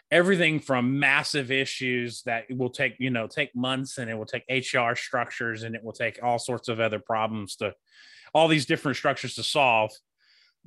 Everything 0.10 0.60
from 0.60 1.00
massive 1.00 1.52
issues 1.52 2.22
that 2.24 2.46
will 2.50 2.70
take 2.70 2.96
you 3.00 3.10
know 3.10 3.28
take 3.28 3.56
months 3.56 3.98
and 3.98 4.10
it 4.10 4.18
will 4.18 4.26
take 4.26 4.44
hr 4.50 4.96
structures 4.96 5.64
and 5.64 5.76
it 5.76 5.84
will 5.84 5.94
take 5.94 6.20
all 6.22 6.40
sorts 6.40 6.68
of 6.68 6.80
other 6.80 7.00
problems 7.00 7.56
to 7.58 7.74
all 8.34 8.48
these 8.48 8.66
different 8.66 8.98
structures 8.98 9.36
to 9.36 9.44
solve 9.44 9.92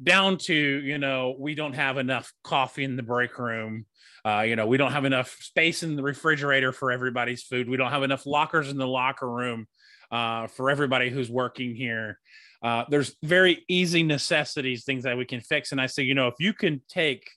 down 0.02 0.36
to 0.36 0.54
you 0.54 0.98
know 0.98 1.36
we 1.38 1.54
don't 1.54 1.74
have 1.74 1.98
enough 1.98 2.32
coffee 2.42 2.84
in 2.84 2.96
the 2.96 3.02
break 3.02 3.38
room 3.38 3.86
uh, 4.24 4.40
you 4.40 4.56
know 4.56 4.66
we 4.66 4.76
don't 4.76 4.92
have 4.92 5.04
enough 5.04 5.36
space 5.40 5.82
in 5.82 5.94
the 5.94 6.02
refrigerator 6.02 6.72
for 6.72 6.90
everybody's 6.90 7.44
food 7.44 7.68
we 7.68 7.76
don't 7.76 7.92
have 7.92 8.02
enough 8.02 8.26
lockers 8.26 8.68
in 8.70 8.76
the 8.76 8.86
locker 8.86 9.30
room 9.30 9.66
uh, 10.14 10.46
for 10.46 10.70
everybody 10.70 11.10
who's 11.10 11.28
working 11.28 11.74
here. 11.74 12.20
Uh, 12.62 12.84
there's 12.88 13.16
very 13.22 13.64
easy 13.68 14.02
necessities, 14.02 14.84
things 14.84 15.04
that 15.04 15.18
we 15.18 15.24
can 15.24 15.40
fix. 15.40 15.72
And 15.72 15.80
I 15.80 15.86
say, 15.86 16.04
you 16.04 16.14
know, 16.14 16.28
if 16.28 16.34
you 16.38 16.52
can 16.52 16.80
take 16.88 17.28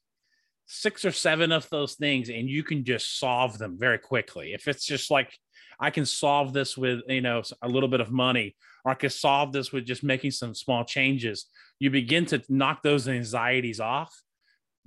six 0.68 1.04
or 1.04 1.12
seven 1.12 1.52
of 1.52 1.68
those 1.70 1.96
things 1.96 2.30
and 2.30 2.48
you 2.48 2.64
can 2.64 2.86
just 2.86 3.20
solve 3.20 3.58
them 3.58 3.78
very 3.80 3.98
quickly, 3.98 4.54
if 4.54 4.68
it's 4.68 4.86
just 4.86 5.12
like, 5.12 5.38
I 5.80 5.90
can 5.90 6.06
solve 6.06 6.54
this 6.54 6.78
with, 6.78 7.02
you 7.08 7.22
know, 7.22 7.42
a 7.62 7.68
little 7.68 7.90
bit 7.90 8.00
of 8.00 8.12
money, 8.12 8.56
or 8.86 8.92
I 8.92 8.96
can 8.96 9.10
solve 9.10 9.54
this 9.54 9.72
with 9.72 9.86
just 9.86 10.04
making 10.04 10.32
some 10.32 10.56
small 10.56 10.86
changes, 10.86 11.48
you 11.80 11.90
begin 11.90 12.26
to 12.26 12.42
knock 12.50 12.84
those 12.84 13.08
anxieties 13.08 13.80
off 13.80 14.14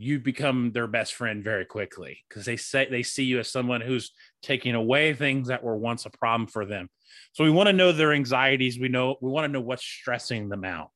you 0.01 0.19
become 0.19 0.73
their 0.73 0.87
best 0.87 1.13
friend 1.13 1.45
very 1.45 1.67
quickly 1.67 2.25
because 2.27 2.47
they 2.47 2.57
say 2.57 2.89
they 2.89 3.03
see 3.03 3.25
you 3.25 3.39
as 3.39 3.53
someone 3.53 3.83
who's 3.83 4.13
taking 4.43 4.75
away 4.75 5.13
things 5.13 5.49
that 5.49 5.63
were 5.63 5.77
once 5.77 6.07
a 6.07 6.11
problem 6.11 6.47
for 6.47 6.65
them. 6.65 6.89
So 7.33 7.45
we 7.45 7.51
want 7.51 7.67
to 7.67 7.75
know 7.75 7.93
their 7.93 8.15
anxieties. 8.15 8.81
We 8.81 8.89
know 8.89 9.17
we 9.21 9.31
want 9.31 9.45
to 9.45 9.53
know 9.53 9.61
what's 9.61 9.85
stressing 9.85 10.49
them 10.49 10.65
out. 10.65 10.89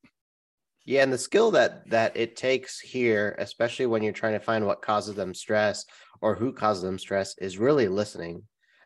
Yeah, 0.87 1.03
and 1.03 1.13
the 1.13 1.19
skill 1.19 1.51
that 1.51 1.89
that 1.91 2.17
it 2.17 2.35
takes 2.35 2.81
here, 2.81 3.37
especially 3.39 3.85
when 3.85 4.03
you're 4.03 4.15
trying 4.15 4.33
to 4.33 4.41
find 4.41 4.65
what 4.65 4.81
causes 4.81 5.15
them 5.15 5.35
stress 5.35 5.85
or 6.23 6.35
who 6.35 6.55
causes 6.55 6.83
them 6.83 6.99
stress, 6.99 7.37
is 7.37 7.59
really 7.59 7.89
listening. 7.89 8.43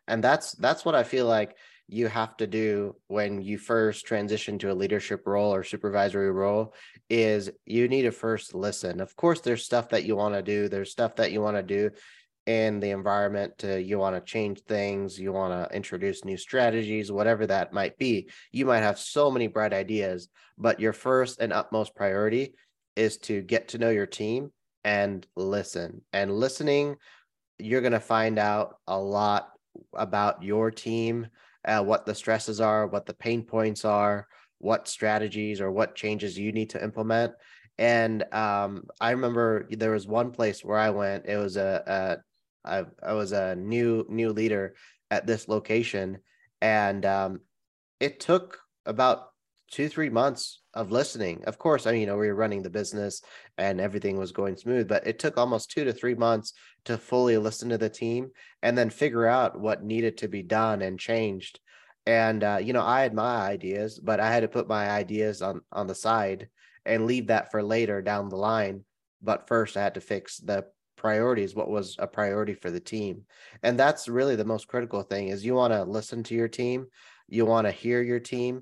And 0.09 0.21
that's 0.21 0.51
that's 0.51 0.83
what 0.83 0.95
I 0.95 1.03
feel 1.03 1.27
like 1.27 1.55
you 1.89 2.07
have 2.07 2.37
to 2.37 2.45
do 2.45 2.95
when 3.07 3.41
you 3.41 3.57
first 3.57 4.05
transition 4.05 4.59
to 4.59 4.71
a 4.71 4.73
leadership 4.73 5.25
role 5.25 5.53
or 5.53 5.63
supervisory 5.63 6.31
role 6.31 6.73
is 7.09 7.49
you 7.65 7.87
need 7.87 8.03
to 8.03 8.11
first 8.11 8.53
listen. 8.53 9.01
Of 9.01 9.15
course, 9.15 9.41
there's 9.41 9.65
stuff 9.65 9.89
that 9.89 10.05
you 10.05 10.15
want 10.15 10.35
to 10.35 10.43
do. 10.43 10.69
There's 10.69 10.91
stuff 10.91 11.15
that 11.15 11.31
you 11.31 11.41
want 11.41 11.57
to 11.57 11.63
do 11.63 11.89
in 12.45 12.79
the 12.79 12.91
environment 12.91 13.57
to 13.59 13.81
you 13.81 13.97
want 13.99 14.15
to 14.15 14.31
change 14.31 14.61
things, 14.61 15.19
you 15.19 15.31
want 15.31 15.53
to 15.53 15.75
introduce 15.75 16.25
new 16.25 16.37
strategies, 16.37 17.11
whatever 17.11 17.45
that 17.47 17.73
might 17.73 17.97
be. 17.97 18.29
You 18.51 18.65
might 18.65 18.79
have 18.79 18.99
so 18.99 19.29
many 19.29 19.47
bright 19.47 19.73
ideas, 19.73 20.29
but 20.57 20.79
your 20.79 20.93
first 20.93 21.39
and 21.41 21.51
utmost 21.51 21.95
priority 21.95 22.53
is 22.95 23.17
to 23.17 23.41
get 23.41 23.69
to 23.69 23.77
know 23.77 23.89
your 23.89 24.07
team 24.07 24.51
and 24.83 25.25
listen. 25.35 26.01
And 26.13 26.31
listening, 26.31 26.97
you're 27.57 27.81
going 27.81 27.93
to 27.93 27.99
find 27.99 28.39
out 28.39 28.77
a 28.87 28.99
lot 28.99 29.49
about 29.93 30.43
your 30.43 30.71
team 30.71 31.27
uh, 31.65 31.83
what 31.83 32.05
the 32.05 32.15
stresses 32.15 32.61
are, 32.61 32.87
what 32.87 33.05
the 33.05 33.13
pain 33.13 33.43
points 33.43 33.85
are, 33.85 34.27
what 34.59 34.87
strategies 34.87 35.61
or 35.61 35.71
what 35.71 35.95
changes 35.95 36.37
you 36.37 36.51
need 36.51 36.69
to 36.71 36.83
implement. 36.83 37.33
And 37.77 38.23
um, 38.33 38.85
I 38.99 39.11
remember 39.11 39.67
there 39.71 39.91
was 39.91 40.05
one 40.05 40.31
place 40.31 40.63
where 40.63 40.77
I 40.77 40.89
went. 40.89 41.25
It 41.25 41.37
was 41.37 41.55
a, 41.55 42.19
a 42.65 42.69
I, 42.69 42.83
I 43.01 43.13
was 43.13 43.31
a 43.31 43.55
new 43.55 44.05
new 44.09 44.31
leader 44.31 44.75
at 45.09 45.25
this 45.25 45.47
location, 45.47 46.19
and 46.61 47.05
um, 47.05 47.39
it 47.99 48.19
took 48.19 48.59
about 48.85 49.29
two 49.69 49.89
three 49.89 50.09
months 50.09 50.61
of 50.73 50.91
listening. 50.91 51.43
Of 51.45 51.57
course, 51.57 51.87
I 51.87 51.91
mean, 51.91 52.01
you 52.01 52.07
know, 52.07 52.17
we 52.17 52.27
were 52.27 52.35
running 52.35 52.61
the 52.61 52.69
business 52.69 53.21
and 53.57 53.79
everything 53.79 54.17
was 54.17 54.31
going 54.31 54.55
smooth, 54.55 54.87
but 54.87 55.05
it 55.07 55.19
took 55.19 55.37
almost 55.37 55.71
two 55.71 55.83
to 55.85 55.93
three 55.93 56.15
months 56.15 56.53
to 56.85 56.97
fully 56.97 57.37
listen 57.37 57.69
to 57.69 57.77
the 57.77 57.89
team 57.89 58.31
and 58.61 58.77
then 58.77 58.89
figure 58.89 59.25
out 59.25 59.59
what 59.59 59.83
needed 59.83 60.17
to 60.17 60.27
be 60.27 60.43
done 60.43 60.81
and 60.81 60.99
changed. 60.99 61.59
And 62.05 62.43
uh, 62.43 62.59
you 62.61 62.73
know, 62.73 62.83
I 62.83 63.01
had 63.01 63.13
my 63.13 63.37
ideas, 63.37 63.99
but 63.99 64.19
I 64.19 64.31
had 64.31 64.41
to 64.41 64.47
put 64.47 64.67
my 64.67 64.89
ideas 64.89 65.41
on 65.41 65.61
on 65.71 65.87
the 65.87 65.95
side 65.95 66.49
and 66.85 67.05
leave 67.05 67.27
that 67.27 67.51
for 67.51 67.61
later 67.61 68.01
down 68.01 68.29
the 68.29 68.37
line. 68.37 68.83
But 69.21 69.47
first, 69.47 69.77
I 69.77 69.83
had 69.83 69.95
to 69.95 70.01
fix 70.01 70.37
the 70.37 70.65
priorities 70.99 71.55
what 71.55 71.69
was 71.69 71.95
a 71.97 72.05
priority 72.05 72.53
for 72.53 72.69
the 72.69 72.79
team 72.79 73.21
and 73.63 73.79
that's 73.79 74.09
really 74.09 74.35
the 74.35 74.43
most 74.43 74.67
critical 74.67 75.01
thing 75.01 75.29
is 75.29 75.45
you 75.45 75.55
want 75.55 75.71
to 75.71 75.85
listen 75.85 76.21
to 76.21 76.35
your 76.35 76.49
team 76.49 76.85
you 77.29 77.45
want 77.45 77.65
to 77.65 77.71
hear 77.71 78.01
your 78.01 78.19
team 78.19 78.61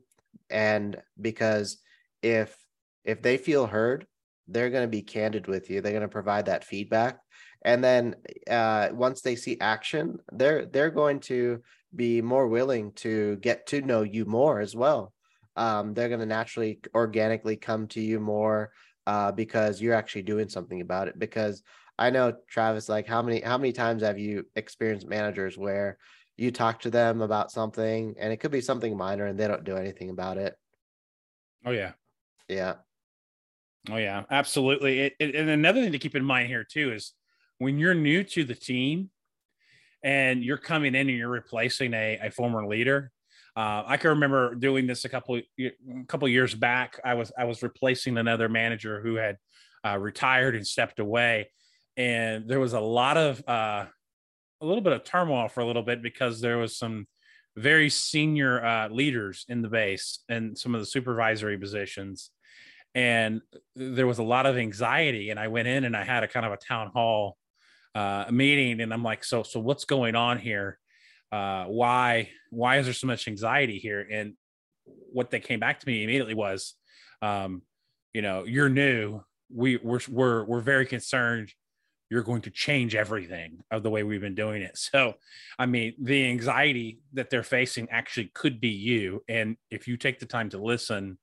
and 0.49 0.97
because 1.19 1.77
if 2.21 2.55
if 3.03 3.21
they 3.21 3.37
feel 3.37 3.67
heard 3.67 4.05
they're 4.47 4.69
going 4.69 4.83
to 4.83 4.87
be 4.87 5.01
candid 5.01 5.47
with 5.47 5.69
you. 5.69 5.81
They're 5.81 5.91
going 5.91 6.01
to 6.01 6.07
provide 6.07 6.45
that 6.45 6.63
feedback. 6.63 7.19
And 7.63 7.83
then 7.83 8.15
uh, 8.49 8.89
once 8.93 9.21
they 9.21 9.35
see 9.35 9.57
action 9.59 10.19
they're 10.31 10.65
they're 10.65 10.91
going 10.91 11.19
to 11.21 11.61
be 11.95 12.21
more 12.21 12.47
willing 12.47 12.91
to 12.93 13.37
get 13.37 13.67
to 13.67 13.81
know 13.81 14.03
you 14.03 14.25
more 14.25 14.59
as 14.59 14.75
well. 14.75 15.13
Um, 15.55 15.93
they're 15.93 16.09
going 16.09 16.19
to 16.19 16.25
naturally 16.25 16.79
organically 16.93 17.57
come 17.57 17.87
to 17.87 18.01
you 18.01 18.19
more 18.19 18.71
uh, 19.07 19.31
because 19.31 19.81
you're 19.81 19.95
actually 19.95 20.21
doing 20.21 20.49
something 20.49 20.81
about 20.81 21.07
it. 21.07 21.19
Because 21.19 21.63
i 21.99 22.09
know 22.11 22.31
travis 22.47 22.89
like 22.89 23.07
how 23.07 23.23
many 23.23 23.41
how 23.41 23.57
many 23.57 23.71
times 23.71 24.03
have 24.03 24.19
you 24.19 24.45
experienced 24.55 25.07
managers 25.07 25.57
where 25.57 25.97
you 26.37 26.51
talk 26.51 26.81
to 26.81 26.89
them 26.89 27.21
about 27.21 27.51
something 27.51 28.15
and 28.19 28.31
it 28.31 28.37
could 28.37 28.51
be 28.51 28.61
something 28.61 28.95
minor 28.95 29.25
and 29.25 29.39
they 29.39 29.47
don't 29.47 29.63
do 29.63 29.75
anything 29.75 30.09
about 30.09 30.37
it. 30.37 30.55
Oh 31.65 31.71
yeah. 31.71 31.93
Yeah. 32.47 32.75
Oh 33.89 33.97
yeah 33.97 34.23
absolutely 34.29 34.99
it, 34.99 35.13
it, 35.19 35.35
and 35.35 35.49
another 35.49 35.81
thing 35.81 35.93
to 35.93 35.99
keep 35.99 36.15
in 36.15 36.23
mind 36.23 36.47
here 36.49 36.65
too 36.65 36.91
is 36.91 37.13
when 37.57 37.79
you're 37.79 37.93
new 37.93 38.23
to 38.23 38.43
the 38.43 38.55
team 38.55 39.09
and 40.03 40.43
you're 40.43 40.57
coming 40.57 40.93
in 40.93 41.07
and 41.07 41.17
you're 41.17 41.29
replacing 41.29 41.93
a, 41.93 42.19
a 42.21 42.29
former 42.29 42.67
leader 42.67 43.11
uh, 43.57 43.83
I 43.87 43.97
can 43.97 44.11
remember 44.11 44.53
doing 44.53 44.85
this 44.85 45.03
a 45.03 45.09
couple 45.09 45.41
a 45.59 45.71
couple 46.07 46.27
years 46.27 46.53
back. 46.53 46.99
I 47.03 47.15
was 47.15 47.31
I 47.35 47.45
was 47.45 47.63
replacing 47.63 48.19
another 48.19 48.47
manager 48.47 49.01
who 49.01 49.15
had 49.15 49.37
uh, 49.83 49.97
retired 49.97 50.55
and 50.55 50.65
stepped 50.65 50.99
away, 50.99 51.49
and 51.97 52.47
there 52.47 52.59
was 52.59 52.73
a 52.73 52.79
lot 52.79 53.17
of 53.17 53.43
uh, 53.49 53.85
a 54.61 54.65
little 54.65 54.81
bit 54.81 54.93
of 54.93 55.03
turmoil 55.03 55.47
for 55.47 55.61
a 55.61 55.65
little 55.65 55.83
bit 55.83 56.01
because 56.01 56.41
there 56.41 56.57
was 56.57 56.77
some 56.77 57.07
very 57.55 57.89
senior 57.89 58.63
uh, 58.63 58.89
leaders 58.89 59.45
in 59.49 59.61
the 59.61 59.67
base 59.67 60.19
and 60.29 60.57
some 60.57 60.75
of 60.75 60.81
the 60.81 60.85
supervisory 60.85 61.57
positions. 61.57 62.29
And 62.93 63.41
there 63.75 64.07
was 64.07 64.19
a 64.19 64.23
lot 64.23 64.45
of 64.45 64.57
anxiety 64.57 65.29
and 65.29 65.39
i 65.39 65.47
went 65.47 65.67
in 65.67 65.83
and 65.83 65.95
i 65.95 66.03
had 66.03 66.23
a 66.23 66.27
kind 66.27 66.45
of 66.45 66.51
a 66.51 66.57
town 66.57 66.89
hall 66.93 67.37
uh, 67.93 68.25
meeting 68.31 68.81
and 68.81 68.91
i'm 68.91 69.03
like 69.03 69.23
so 69.23 69.43
so 69.43 69.59
what's 69.59 69.85
going 69.85 70.15
on 70.15 70.39
here? 70.39 70.79
Uh, 71.31 71.65
why 71.65 72.29
why 72.49 72.77
is 72.77 72.85
there 72.85 72.93
so 72.93 73.07
much 73.07 73.27
anxiety 73.27 73.79
here? 73.79 74.07
And 74.09 74.33
what 74.85 75.29
they 75.29 75.39
came 75.39 75.59
back 75.59 75.79
to 75.79 75.87
me 75.87 76.03
immediately 76.03 76.33
was 76.33 76.75
um, 77.21 77.61
you 78.13 78.21
know 78.21 78.45
you're 78.45 78.69
new. 78.69 79.21
We 79.53 79.77
we're 79.77 79.99
we're, 80.09 80.43
we're 80.45 80.61
very 80.61 80.85
concerned 80.85 81.51
you're 82.09 82.23
going 82.23 82.41
to 82.41 82.49
change 82.49 82.95
everything 82.95 83.63
of 83.71 83.83
the 83.83 83.89
way 83.89 84.03
we've 84.03 84.21
been 84.21 84.35
doing 84.35 84.61
it. 84.61 84.77
So, 84.77 85.15
I 85.59 85.65
mean, 85.65 85.95
the 86.01 86.27
anxiety 86.29 87.01
that 87.13 87.29
they're 87.29 87.43
facing 87.43 87.89
actually 87.89 88.31
could 88.33 88.61
be 88.61 88.69
you. 88.69 89.23
And 89.27 89.57
if 89.69 89.87
you 89.87 89.97
take 89.97 90.19
the 90.19 90.25
time 90.25 90.49
to 90.49 90.57
listen, 90.57 91.17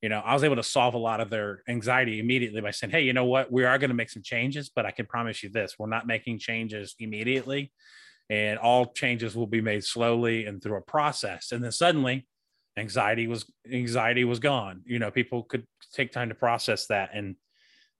you 0.00 0.08
know, 0.08 0.20
I 0.20 0.34
was 0.34 0.44
able 0.44 0.56
to 0.56 0.62
solve 0.62 0.94
a 0.94 0.98
lot 0.98 1.20
of 1.20 1.30
their 1.30 1.62
anxiety 1.68 2.20
immediately 2.20 2.60
by 2.60 2.70
saying, 2.70 2.92
Hey, 2.92 3.02
you 3.02 3.12
know 3.12 3.24
what? 3.24 3.50
We 3.50 3.64
are 3.64 3.78
going 3.78 3.90
to 3.90 3.94
make 3.94 4.10
some 4.10 4.22
changes, 4.22 4.68
but 4.68 4.86
I 4.86 4.92
can 4.92 5.06
promise 5.06 5.42
you 5.42 5.48
this 5.48 5.76
we're 5.78 5.88
not 5.88 6.06
making 6.06 6.38
changes 6.38 6.94
immediately. 6.98 7.72
And 8.30 8.58
all 8.58 8.86
changes 8.86 9.34
will 9.34 9.46
be 9.46 9.60
made 9.60 9.84
slowly 9.84 10.46
and 10.46 10.62
through 10.62 10.76
a 10.78 10.82
process. 10.82 11.52
And 11.52 11.62
then 11.62 11.72
suddenly, 11.72 12.26
anxiety 12.78 13.26
was 13.26 13.44
anxiety 13.70 14.24
was 14.24 14.38
gone 14.38 14.80
you 14.86 14.98
know 14.98 15.10
people 15.10 15.42
could 15.42 15.66
take 15.92 16.10
time 16.10 16.30
to 16.30 16.34
process 16.34 16.86
that 16.86 17.10
and 17.12 17.36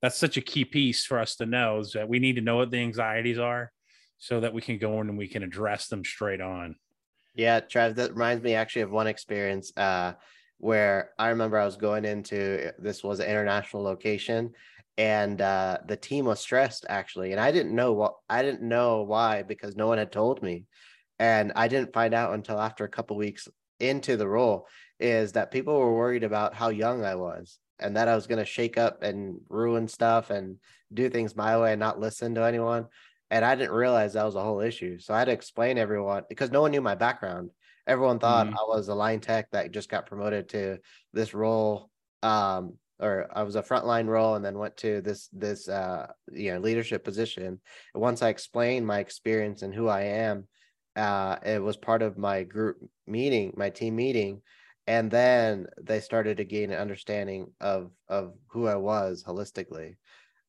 that's 0.03 0.17
such 0.17 0.35
a 0.35 0.41
key 0.41 0.65
piece 0.65 1.05
for 1.05 1.17
us 1.17 1.37
to 1.37 1.45
know 1.45 1.79
is 1.79 1.93
that 1.93 2.09
we 2.09 2.19
need 2.19 2.35
to 2.35 2.41
know 2.41 2.57
what 2.57 2.69
the 2.69 2.77
anxieties 2.77 3.39
are 3.39 3.71
so 4.17 4.41
that 4.41 4.53
we 4.53 4.61
can 4.61 4.77
go 4.77 4.99
in 4.99 5.07
and 5.07 5.17
we 5.17 5.29
can 5.29 5.43
address 5.43 5.87
them 5.87 6.03
straight 6.03 6.41
on. 6.41 6.75
Yeah, 7.35 7.61
Trav, 7.61 7.95
that 7.95 8.11
reminds 8.11 8.43
me 8.43 8.53
actually 8.53 8.81
of 8.81 8.91
one 8.91 9.07
experience 9.07 9.71
uh, 9.77 10.11
where 10.57 11.11
I 11.17 11.29
remember 11.29 11.57
I 11.57 11.63
was 11.63 11.77
going 11.77 12.03
into 12.03 12.73
this 12.79 13.01
was 13.01 13.21
an 13.21 13.29
international 13.29 13.81
location 13.81 14.51
and 14.97 15.39
uh, 15.39 15.77
the 15.87 15.95
team 15.95 16.25
was 16.25 16.41
stressed 16.41 16.85
actually. 16.89 17.31
And 17.31 17.39
I 17.39 17.53
didn't 17.53 17.73
know 17.73 17.93
what 17.93 18.15
I 18.29 18.41
didn't 18.41 18.67
know 18.67 19.03
why 19.03 19.43
because 19.43 19.77
no 19.77 19.87
one 19.87 19.99
had 19.99 20.11
told 20.11 20.43
me. 20.43 20.65
And 21.17 21.53
I 21.55 21.69
didn't 21.69 21.93
find 21.93 22.13
out 22.13 22.33
until 22.33 22.59
after 22.59 22.83
a 22.83 22.89
couple 22.89 23.15
weeks 23.15 23.47
into 23.79 24.17
the 24.17 24.27
role 24.27 24.67
is 24.99 25.31
that 25.31 25.51
people 25.51 25.79
were 25.79 25.95
worried 25.95 26.25
about 26.25 26.55
how 26.55 26.69
young 26.69 27.05
I 27.05 27.15
was 27.15 27.57
and 27.79 27.97
that 27.97 28.07
I 28.07 28.15
was 28.15 28.27
going 28.27 28.39
to 28.39 28.45
shake 28.45 28.77
up 28.77 29.03
and 29.03 29.39
ruin 29.49 29.87
stuff 29.87 30.29
and 30.29 30.57
do 30.93 31.09
things 31.09 31.35
my 31.35 31.57
way 31.57 31.71
and 31.71 31.79
not 31.79 31.99
listen 31.99 32.35
to 32.35 32.43
anyone. 32.43 32.87
And 33.31 33.43
I 33.43 33.55
didn't 33.55 33.71
realize 33.71 34.13
that 34.13 34.25
was 34.25 34.35
a 34.35 34.43
whole 34.43 34.61
issue. 34.61 34.99
So 34.99 35.13
I 35.13 35.19
had 35.19 35.25
to 35.25 35.31
explain 35.31 35.77
everyone 35.77 36.23
because 36.29 36.51
no 36.51 36.61
one 36.61 36.71
knew 36.71 36.81
my 36.81 36.95
background. 36.95 37.49
Everyone 37.87 38.19
thought 38.19 38.47
mm-hmm. 38.47 38.55
I 38.55 38.63
was 38.67 38.87
a 38.87 38.95
line 38.95 39.19
tech 39.19 39.49
that 39.51 39.71
just 39.71 39.89
got 39.89 40.05
promoted 40.05 40.49
to 40.49 40.77
this 41.13 41.33
role. 41.33 41.89
Um, 42.21 42.77
or 42.99 43.27
I 43.33 43.43
was 43.43 43.55
a 43.55 43.63
frontline 43.63 44.07
role 44.07 44.35
and 44.35 44.45
then 44.45 44.57
went 44.57 44.77
to 44.77 45.01
this 45.01 45.27
this 45.33 45.67
uh 45.67 46.07
you 46.31 46.53
know 46.53 46.59
leadership 46.59 47.03
position. 47.03 47.59
And 47.93 48.01
once 48.01 48.21
I 48.21 48.29
explained 48.29 48.87
my 48.87 48.99
experience 48.99 49.61
and 49.61 49.73
who 49.73 49.87
I 49.87 50.03
am, 50.03 50.47
uh 50.95 51.37
it 51.43 51.61
was 51.61 51.75
part 51.75 52.01
of 52.01 52.17
my 52.17 52.43
group 52.43 52.77
meeting, 53.07 53.53
my 53.57 53.69
team 53.71 53.95
meeting 53.95 54.41
and 54.87 55.09
then 55.09 55.67
they 55.81 55.99
started 55.99 56.37
to 56.37 56.45
gain 56.45 56.71
an 56.71 56.79
understanding 56.79 57.51
of 57.61 57.91
of 58.07 58.33
who 58.47 58.67
I 58.67 58.75
was 58.75 59.23
holistically. 59.23 59.95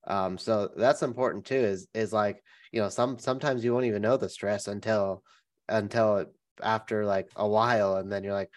Um, 0.07 0.39
so 0.39 0.71
that's 0.77 1.03
important 1.03 1.45
too. 1.47 1.55
Is 1.55 1.89
is 1.95 2.13
like 2.13 2.43
you 2.73 2.81
know 2.81 2.89
some 2.89 3.19
sometimes 3.19 3.65
you 3.65 3.73
won't 3.73 3.87
even 3.87 4.03
know 4.03 4.17
the 4.17 4.29
stress 4.29 4.69
until 4.69 5.23
until 5.69 6.27
after 6.63 7.05
like 7.05 7.29
a 7.37 7.49
while, 7.49 7.97
and 7.97 8.11
then 8.13 8.23
you're 8.23 8.33
like, 8.33 8.51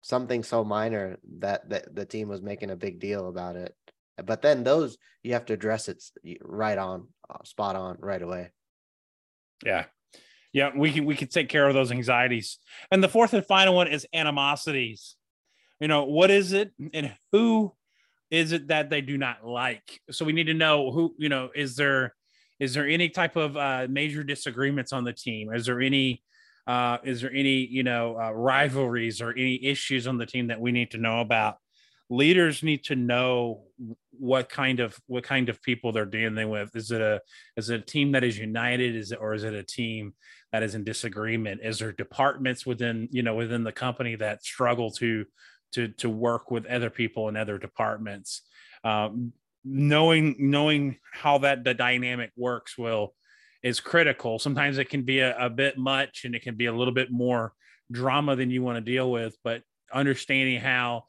something 0.00 0.42
so 0.42 0.64
minor 0.64 1.18
that, 1.38 1.68
that 1.68 1.94
the 1.94 2.06
team 2.06 2.28
was 2.28 2.42
making 2.42 2.70
a 2.70 2.76
big 2.76 2.98
deal 2.98 3.28
about 3.28 3.56
it. 3.56 3.74
But 4.24 4.42
then 4.42 4.64
those 4.64 4.98
you 5.22 5.34
have 5.34 5.46
to 5.46 5.52
address 5.52 5.88
it 5.88 6.02
right 6.42 6.78
on, 6.78 7.08
uh, 7.28 7.44
spot 7.44 7.76
on, 7.76 7.98
right 8.00 8.22
away. 8.22 8.50
Yeah, 9.64 9.84
yeah, 10.52 10.70
we 10.74 10.92
can 10.92 11.04
we 11.04 11.14
can 11.14 11.28
take 11.28 11.48
care 11.48 11.68
of 11.68 11.74
those 11.74 11.92
anxieties. 11.92 12.58
And 12.90 13.02
the 13.02 13.08
fourth 13.08 13.34
and 13.34 13.44
final 13.44 13.74
one 13.74 13.88
is 13.88 14.06
animosities. 14.12 15.16
You 15.80 15.88
know, 15.88 16.04
what 16.04 16.30
is 16.30 16.52
it 16.52 16.72
and 16.92 17.14
who 17.32 17.74
is 18.30 18.52
it 18.52 18.68
that 18.68 18.90
they 18.90 19.00
do 19.00 19.16
not 19.16 19.46
like? 19.46 20.00
So 20.10 20.24
we 20.24 20.32
need 20.32 20.46
to 20.46 20.54
know 20.54 20.90
who, 20.90 21.14
you 21.18 21.28
know, 21.28 21.50
is 21.54 21.76
there 21.76 22.14
is 22.58 22.74
there 22.74 22.88
any 22.88 23.08
type 23.08 23.36
of 23.36 23.56
uh, 23.56 23.86
major 23.88 24.24
disagreements 24.24 24.92
on 24.92 25.04
the 25.04 25.12
team? 25.12 25.52
Is 25.52 25.66
there 25.66 25.80
any 25.80 26.22
uh, 26.66 26.98
is 27.04 27.20
there 27.22 27.32
any 27.32 27.66
you 27.66 27.82
know 27.82 28.18
uh, 28.20 28.32
rivalries 28.32 29.20
or 29.20 29.32
any 29.32 29.64
issues 29.64 30.06
on 30.06 30.18
the 30.18 30.26
team 30.26 30.48
that 30.48 30.60
we 30.60 30.72
need 30.72 30.90
to 30.92 30.98
know 30.98 31.20
about? 31.20 31.58
Leaders 32.10 32.62
need 32.62 32.84
to 32.84 32.96
know 32.96 33.64
what 34.10 34.48
kind 34.48 34.80
of 34.80 34.98
what 35.06 35.24
kind 35.24 35.48
of 35.48 35.62
people 35.62 35.92
they're 35.92 36.04
dealing 36.04 36.48
with. 36.48 36.74
Is 36.74 36.90
it 36.90 37.00
a 37.00 37.20
is 37.56 37.70
it 37.70 37.80
a 37.80 37.84
team 37.84 38.12
that 38.12 38.24
is 38.24 38.38
united? 38.38 38.96
Is 38.96 39.12
it 39.12 39.18
or 39.20 39.34
is 39.34 39.44
it 39.44 39.54
a 39.54 39.62
team 39.62 40.14
that 40.52 40.62
is 40.62 40.74
in 40.74 40.84
disagreement? 40.84 41.60
Is 41.62 41.78
there 41.78 41.92
departments 41.92 42.66
within 42.66 43.08
you 43.10 43.22
know 43.22 43.34
within 43.34 43.64
the 43.64 43.72
company 43.72 44.16
that 44.16 44.44
struggle 44.44 44.90
to 44.92 45.26
to 45.72 45.88
to 45.88 46.08
work 46.08 46.50
with 46.50 46.66
other 46.66 46.90
people 46.90 47.28
in 47.28 47.36
other 47.36 47.58
departments? 47.58 48.42
Um, 48.84 49.32
knowing 49.64 50.36
knowing 50.38 50.96
how 51.12 51.38
that 51.38 51.64
the 51.64 51.74
dynamic 51.74 52.30
works 52.36 52.78
will 52.78 53.14
is 53.62 53.80
critical. 53.80 54.38
Sometimes 54.38 54.78
it 54.78 54.88
can 54.88 55.02
be 55.02 55.20
a, 55.20 55.36
a 55.36 55.50
bit 55.50 55.76
much 55.76 56.24
and 56.24 56.34
it 56.34 56.42
can 56.42 56.54
be 56.54 56.66
a 56.66 56.72
little 56.72 56.94
bit 56.94 57.10
more 57.10 57.52
drama 57.90 58.36
than 58.36 58.50
you 58.50 58.62
want 58.62 58.76
to 58.76 58.92
deal 58.92 59.10
with, 59.10 59.36
but 59.42 59.62
understanding 59.92 60.60
how 60.60 61.04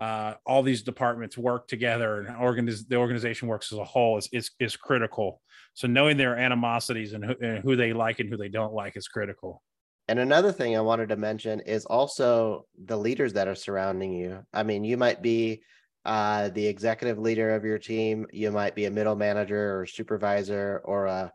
uh, 0.00 0.34
all 0.44 0.62
these 0.62 0.82
departments 0.82 1.38
work 1.38 1.68
together 1.68 2.20
and 2.20 2.36
organiz- 2.36 2.88
the 2.88 2.96
organization 2.96 3.48
works 3.48 3.72
as 3.72 3.78
a 3.78 3.84
whole 3.84 4.18
is, 4.18 4.28
is, 4.32 4.50
is 4.58 4.76
critical. 4.76 5.40
So 5.74 5.88
knowing 5.88 6.16
their 6.16 6.36
animosities 6.36 7.12
and 7.12 7.24
who, 7.24 7.34
and 7.40 7.58
who 7.58 7.76
they 7.76 7.92
like 7.92 8.20
and 8.20 8.28
who 8.28 8.36
they 8.36 8.48
don't 8.48 8.74
like 8.74 8.96
is 8.96 9.08
critical. 9.08 9.62
And 10.08 10.18
another 10.18 10.52
thing 10.52 10.76
I 10.76 10.80
wanted 10.80 11.08
to 11.08 11.16
mention 11.16 11.60
is 11.60 11.86
also 11.86 12.66
the 12.84 12.96
leaders 12.96 13.32
that 13.34 13.48
are 13.48 13.54
surrounding 13.54 14.12
you. 14.12 14.44
I 14.52 14.62
mean, 14.62 14.84
you 14.84 14.96
might 14.96 15.22
be 15.22 15.62
uh, 16.04 16.50
the 16.50 16.66
executive 16.66 17.18
leader 17.18 17.54
of 17.54 17.64
your 17.64 17.78
team, 17.78 18.26
you 18.32 18.50
might 18.50 18.74
be 18.74 18.84
a 18.84 18.90
middle 18.90 19.16
manager 19.16 19.80
or 19.80 19.86
supervisor 19.86 20.82
or 20.84 21.06
a 21.06 21.32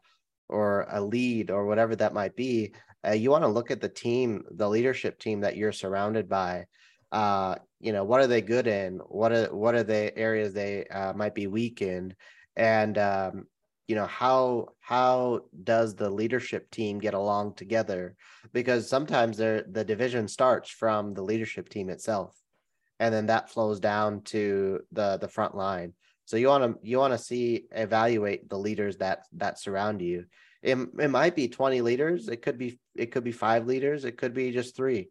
or 0.48 0.88
a 0.89 1.01
lead 1.01 1.51
or 1.51 1.66
whatever 1.66 1.96
that 1.96 2.13
might 2.13 2.36
be. 2.36 2.74
Uh, 3.08 3.12
you 3.12 3.32
want 3.32 3.44
to 3.44 3.48
look 3.48 3.72
at 3.72 3.82
the 3.82 3.89
team, 3.89 4.44
the 4.51 4.68
leadership 4.68 5.20
team 5.20 5.42
that 5.42 5.56
you're 5.56 5.72
surrounded 5.72 6.28
by. 6.28 6.66
Uh, 7.12 7.56
you 7.80 7.94
know, 7.94 8.04
what 8.04 8.22
are 8.22 8.28
they 8.28 8.42
good 8.42 8.68
in? 8.68 9.00
What 9.08 9.32
are 9.32 9.48
what 9.56 9.75
are 9.75 9.84
the 9.84 10.16
areas 10.18 10.54
they 10.54 10.86
uh, 10.86 11.13
might 11.13 11.36
be 11.36 11.48
weak 11.48 11.82
in? 11.82 12.13
And 12.56 12.98
um, 12.98 13.48
you 13.89 13.96
know 13.96 14.06
how 14.06 14.68
how 14.82 15.42
does 15.63 15.96
the 15.96 16.10
leadership 16.10 16.70
team 16.70 17.00
get 17.00 17.16
along 17.16 17.56
together 17.56 18.16
because 18.54 18.88
sometimes 18.88 19.38
the 19.38 19.84
division 19.86 20.28
starts 20.28 20.70
from 20.70 21.16
the 21.16 21.24
leadership 21.24 21.68
team 21.70 21.89
itself 21.89 22.39
and 23.00 23.12
then 23.12 23.25
that 23.25 23.50
flows 23.50 23.80
down 23.80 24.22
to 24.22 24.80
the 24.92 25.18
the 25.18 25.28
front 25.28 25.56
line 25.56 25.92
so 26.25 26.38
you 26.38 26.48
want 26.48 26.63
to 26.63 26.88
you 26.88 27.00
want 27.00 27.13
to 27.13 27.18
see 27.18 27.66
evaluate 27.72 28.48
the 28.48 28.58
leaders 28.58 28.98
that 28.98 29.24
that 29.34 29.60
surround 29.60 30.04
you 30.04 30.24
it, 30.62 30.78
it 31.00 31.10
might 31.10 31.36
be 31.36 31.48
20 31.48 31.82
leaders 31.82 32.30
it 32.30 32.44
could 32.44 32.60
be 32.60 32.80
it 32.96 33.08
could 33.08 33.24
be 33.24 33.32
five 33.32 33.66
leaders 33.66 34.06
it 34.06 34.18
could 34.18 34.36
be 34.36 34.51
just 34.51 34.75
three 34.75 35.10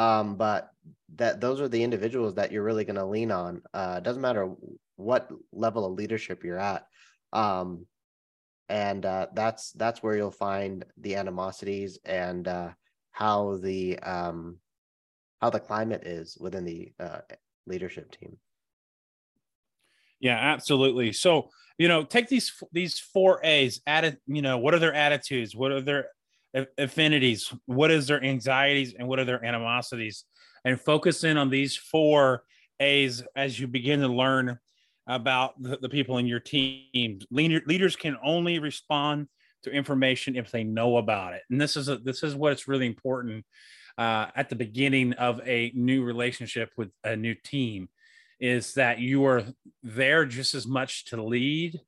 um, 0.00 0.36
but 0.36 0.70
that 1.16 1.40
those 1.40 1.60
are 1.60 1.68
the 1.68 1.82
individuals 1.82 2.34
that 2.34 2.50
you're 2.50 2.62
really 2.62 2.84
going 2.84 2.96
to 2.96 3.04
lean 3.04 3.30
on 3.30 3.62
uh, 3.74 4.00
doesn't 4.00 4.22
matter 4.22 4.50
what 4.96 5.28
level 5.52 5.84
of 5.84 5.92
leadership 5.92 6.42
you're 6.44 6.58
at 6.58 6.86
um, 7.32 7.86
and 8.70 9.04
uh, 9.04 9.26
that's 9.34 9.72
that's 9.72 10.00
where 10.02 10.16
you'll 10.16 10.30
find 10.30 10.84
the 10.96 11.16
animosities 11.16 11.98
and 12.04 12.46
uh, 12.46 12.70
how 13.10 13.56
the 13.56 13.98
um, 13.98 14.58
how 15.40 15.50
the 15.50 15.58
climate 15.58 16.06
is 16.06 16.38
within 16.40 16.64
the 16.64 16.92
uh, 17.00 17.18
leadership 17.66 18.12
team. 18.12 18.38
Yeah, 20.20 20.38
absolutely. 20.38 21.12
So 21.12 21.50
you 21.78 21.88
know, 21.88 22.04
take 22.04 22.28
these 22.28 22.52
these 22.72 23.00
four 23.00 23.40
A's. 23.42 23.80
Added, 23.88 24.18
you 24.26 24.40
know, 24.40 24.58
what 24.58 24.72
are 24.72 24.78
their 24.78 24.94
attitudes? 24.94 25.56
What 25.56 25.72
are 25.72 25.80
their 25.80 26.06
affinities? 26.78 27.52
What 27.66 27.90
is 27.90 28.06
their 28.06 28.22
anxieties 28.22 28.94
and 28.98 29.08
what 29.08 29.18
are 29.18 29.24
their 29.24 29.44
animosities? 29.44 30.24
And 30.64 30.80
focus 30.80 31.24
in 31.24 31.36
on 31.36 31.50
these 31.50 31.76
four 31.76 32.44
A's 32.80 33.22
as 33.36 33.58
you 33.58 33.66
begin 33.66 34.00
to 34.00 34.08
learn 34.08 34.58
about 35.06 35.60
the, 35.62 35.78
the 35.78 35.88
people 35.88 36.18
in 36.18 36.26
your 36.26 36.40
team. 36.40 37.20
Leader, 37.30 37.62
leaders 37.66 37.96
can 37.96 38.16
only 38.24 38.58
respond 38.58 39.28
to 39.62 39.70
information 39.70 40.36
if 40.36 40.50
they 40.50 40.64
know 40.64 40.96
about 40.96 41.34
it, 41.34 41.42
and 41.50 41.60
this 41.60 41.76
is 41.76 41.88
a, 41.88 41.98
this 41.98 42.22
is 42.22 42.34
what's 42.34 42.66
really 42.66 42.86
important 42.86 43.44
uh, 43.98 44.26
at 44.34 44.48
the 44.48 44.56
beginning 44.56 45.12
of 45.14 45.40
a 45.46 45.70
new 45.74 46.02
relationship 46.02 46.70
with 46.78 46.90
a 47.04 47.14
new 47.14 47.34
team, 47.34 47.88
is 48.40 48.72
that 48.74 48.98
you 49.00 49.26
are 49.26 49.44
there 49.82 50.24
just 50.24 50.54
as 50.54 50.66
much 50.66 51.04
to 51.06 51.22
lead, 51.22 51.78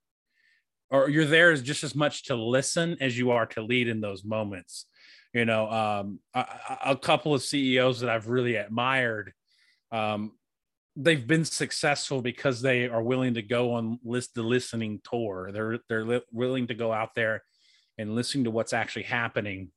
or 0.93 1.09
you're 1.09 1.25
there 1.25 1.55
just 1.57 1.83
as 1.83 1.95
much 1.95 2.25
to 2.25 2.37
listen 2.37 2.97
as 3.01 3.19
you 3.19 3.33
are 3.33 3.47
to 3.47 3.63
lead 3.63 3.89
in 3.89 4.01
those 4.01 4.25
moments. 4.25 4.87
You 5.35 5.47
know, 5.47 5.69
um, 5.71 6.21
a, 6.35 6.45
a 6.87 6.97
couple 6.97 7.35
of 7.35 7.43
CEOs 7.43 8.01
that 8.01 8.11
I've 8.11 8.29
really 8.29 8.57
admired 8.57 9.33
um, 9.93 10.33
they've 10.97 11.27
been 11.27 11.45
successful 11.45 12.21
because 12.21 12.61
they 12.61 12.89
are 12.89 13.03
willing 13.03 13.35
to 13.35 13.43
go 13.43 13.75
on 13.75 13.99
list 14.03 14.35
the 14.35 14.43
listening 14.43 15.01
tour. 15.05 15.51
They're 15.53 15.79
they're 15.89 16.05
li- 16.05 16.23
willing 16.33 16.67
to 16.69 16.75
go 16.75 16.93
out 16.93 17.15
there 17.15 17.43
and 17.99 18.15
listen 18.15 18.45
to 18.45 18.51
what's 18.51 18.73
actually 18.73 19.05
happening, 19.05 19.71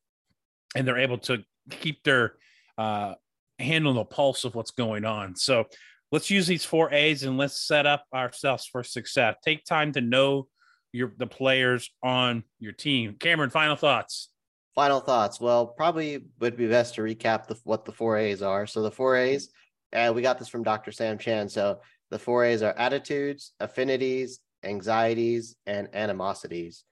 and 0.76 0.88
they're 0.88 0.98
able 0.98 1.20
to 1.20 1.44
keep 1.70 2.04
their 2.04 2.36
uh, 2.78 3.16
hand 3.60 3.88
on 3.88 3.96
the 3.96 4.06
pulse 4.06 4.46
of 4.46 4.56
what's 4.56 4.72
going 4.72 5.06
on. 5.06 5.36
So 5.36 5.66
let's 6.12 6.30
use 6.30 6.48
these 6.48 6.66
four 6.66 6.94
A's 6.94 7.24
and 7.24 7.38
let's 7.38 7.60
set 7.68 7.86
up 7.86 8.06
ourselves 8.14 8.66
for 8.66 8.84
success. 8.84 9.36
Take 9.44 9.66
time 9.66 9.92
to 9.94 10.02
know 10.02 10.48
your 10.96 11.14
the 11.18 11.28
players 11.28 11.92
on 12.02 12.44
your 12.60 12.74
team. 12.74 13.16
Cameron, 13.20 13.50
final 13.50 13.76
thoughts. 13.76 14.30
Final 14.74 15.00
thoughts. 15.00 15.40
Well, 15.40 15.68
probably 15.68 16.26
would 16.40 16.58
be 16.58 16.68
best 16.68 16.96
to 16.96 17.02
recap 17.02 17.48
the, 17.48 17.58
what 17.64 17.86
the 17.86 17.92
four 17.92 18.18
A's 18.18 18.42
are. 18.42 18.68
So 18.68 18.82
the 18.82 18.92
four 18.92 19.16
A's 19.16 19.50
and 19.96 20.14
we 20.14 20.22
got 20.22 20.38
this 20.38 20.50
from 20.50 20.64
Dr. 20.64 20.92
Sam 20.92 21.18
Chand. 21.18 21.52
So 21.52 21.80
the 22.12 22.20
four 22.20 22.44
A's 22.44 22.62
are 22.62 22.74
attitudes, 22.78 23.54
affinities, 23.60 24.40
anxieties, 24.64 25.56
and 25.66 25.88
animosities. 25.94 26.84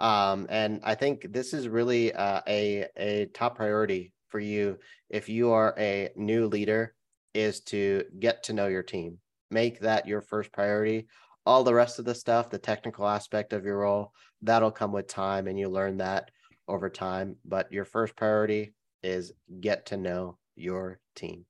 Um, 0.00 0.46
and 0.50 0.80
I 0.84 0.94
think 0.94 1.32
this 1.32 1.54
is 1.54 1.68
really 1.68 2.12
uh, 2.12 2.40
a 2.46 2.86
a 2.96 3.26
top 3.34 3.56
priority 3.56 4.12
for 4.28 4.38
you 4.38 4.78
if 5.08 5.28
you 5.28 5.50
are 5.52 5.74
a 5.78 6.10
new 6.16 6.46
leader 6.46 6.94
is 7.34 7.60
to 7.60 8.04
get 8.18 8.44
to 8.44 8.52
know 8.52 8.66
your 8.66 8.82
team. 8.82 9.18
Make 9.50 9.80
that 9.80 10.06
your 10.06 10.20
first 10.20 10.52
priority. 10.52 11.08
All 11.48 11.64
the 11.64 11.72
rest 11.72 11.98
of 11.98 12.04
the 12.04 12.14
stuff, 12.14 12.50
the 12.50 12.58
technical 12.58 13.08
aspect 13.08 13.54
of 13.54 13.64
your 13.64 13.78
role, 13.78 14.12
that'll 14.42 14.70
come 14.70 14.92
with 14.92 15.06
time, 15.06 15.46
and 15.46 15.58
you 15.58 15.70
learn 15.70 15.96
that 15.96 16.30
over 16.68 16.90
time. 16.90 17.36
But 17.42 17.72
your 17.72 17.86
first 17.86 18.14
priority 18.16 18.74
is 19.02 19.32
get 19.58 19.86
to 19.86 19.96
know 19.96 20.36
your 20.56 21.00
team. 21.16 21.46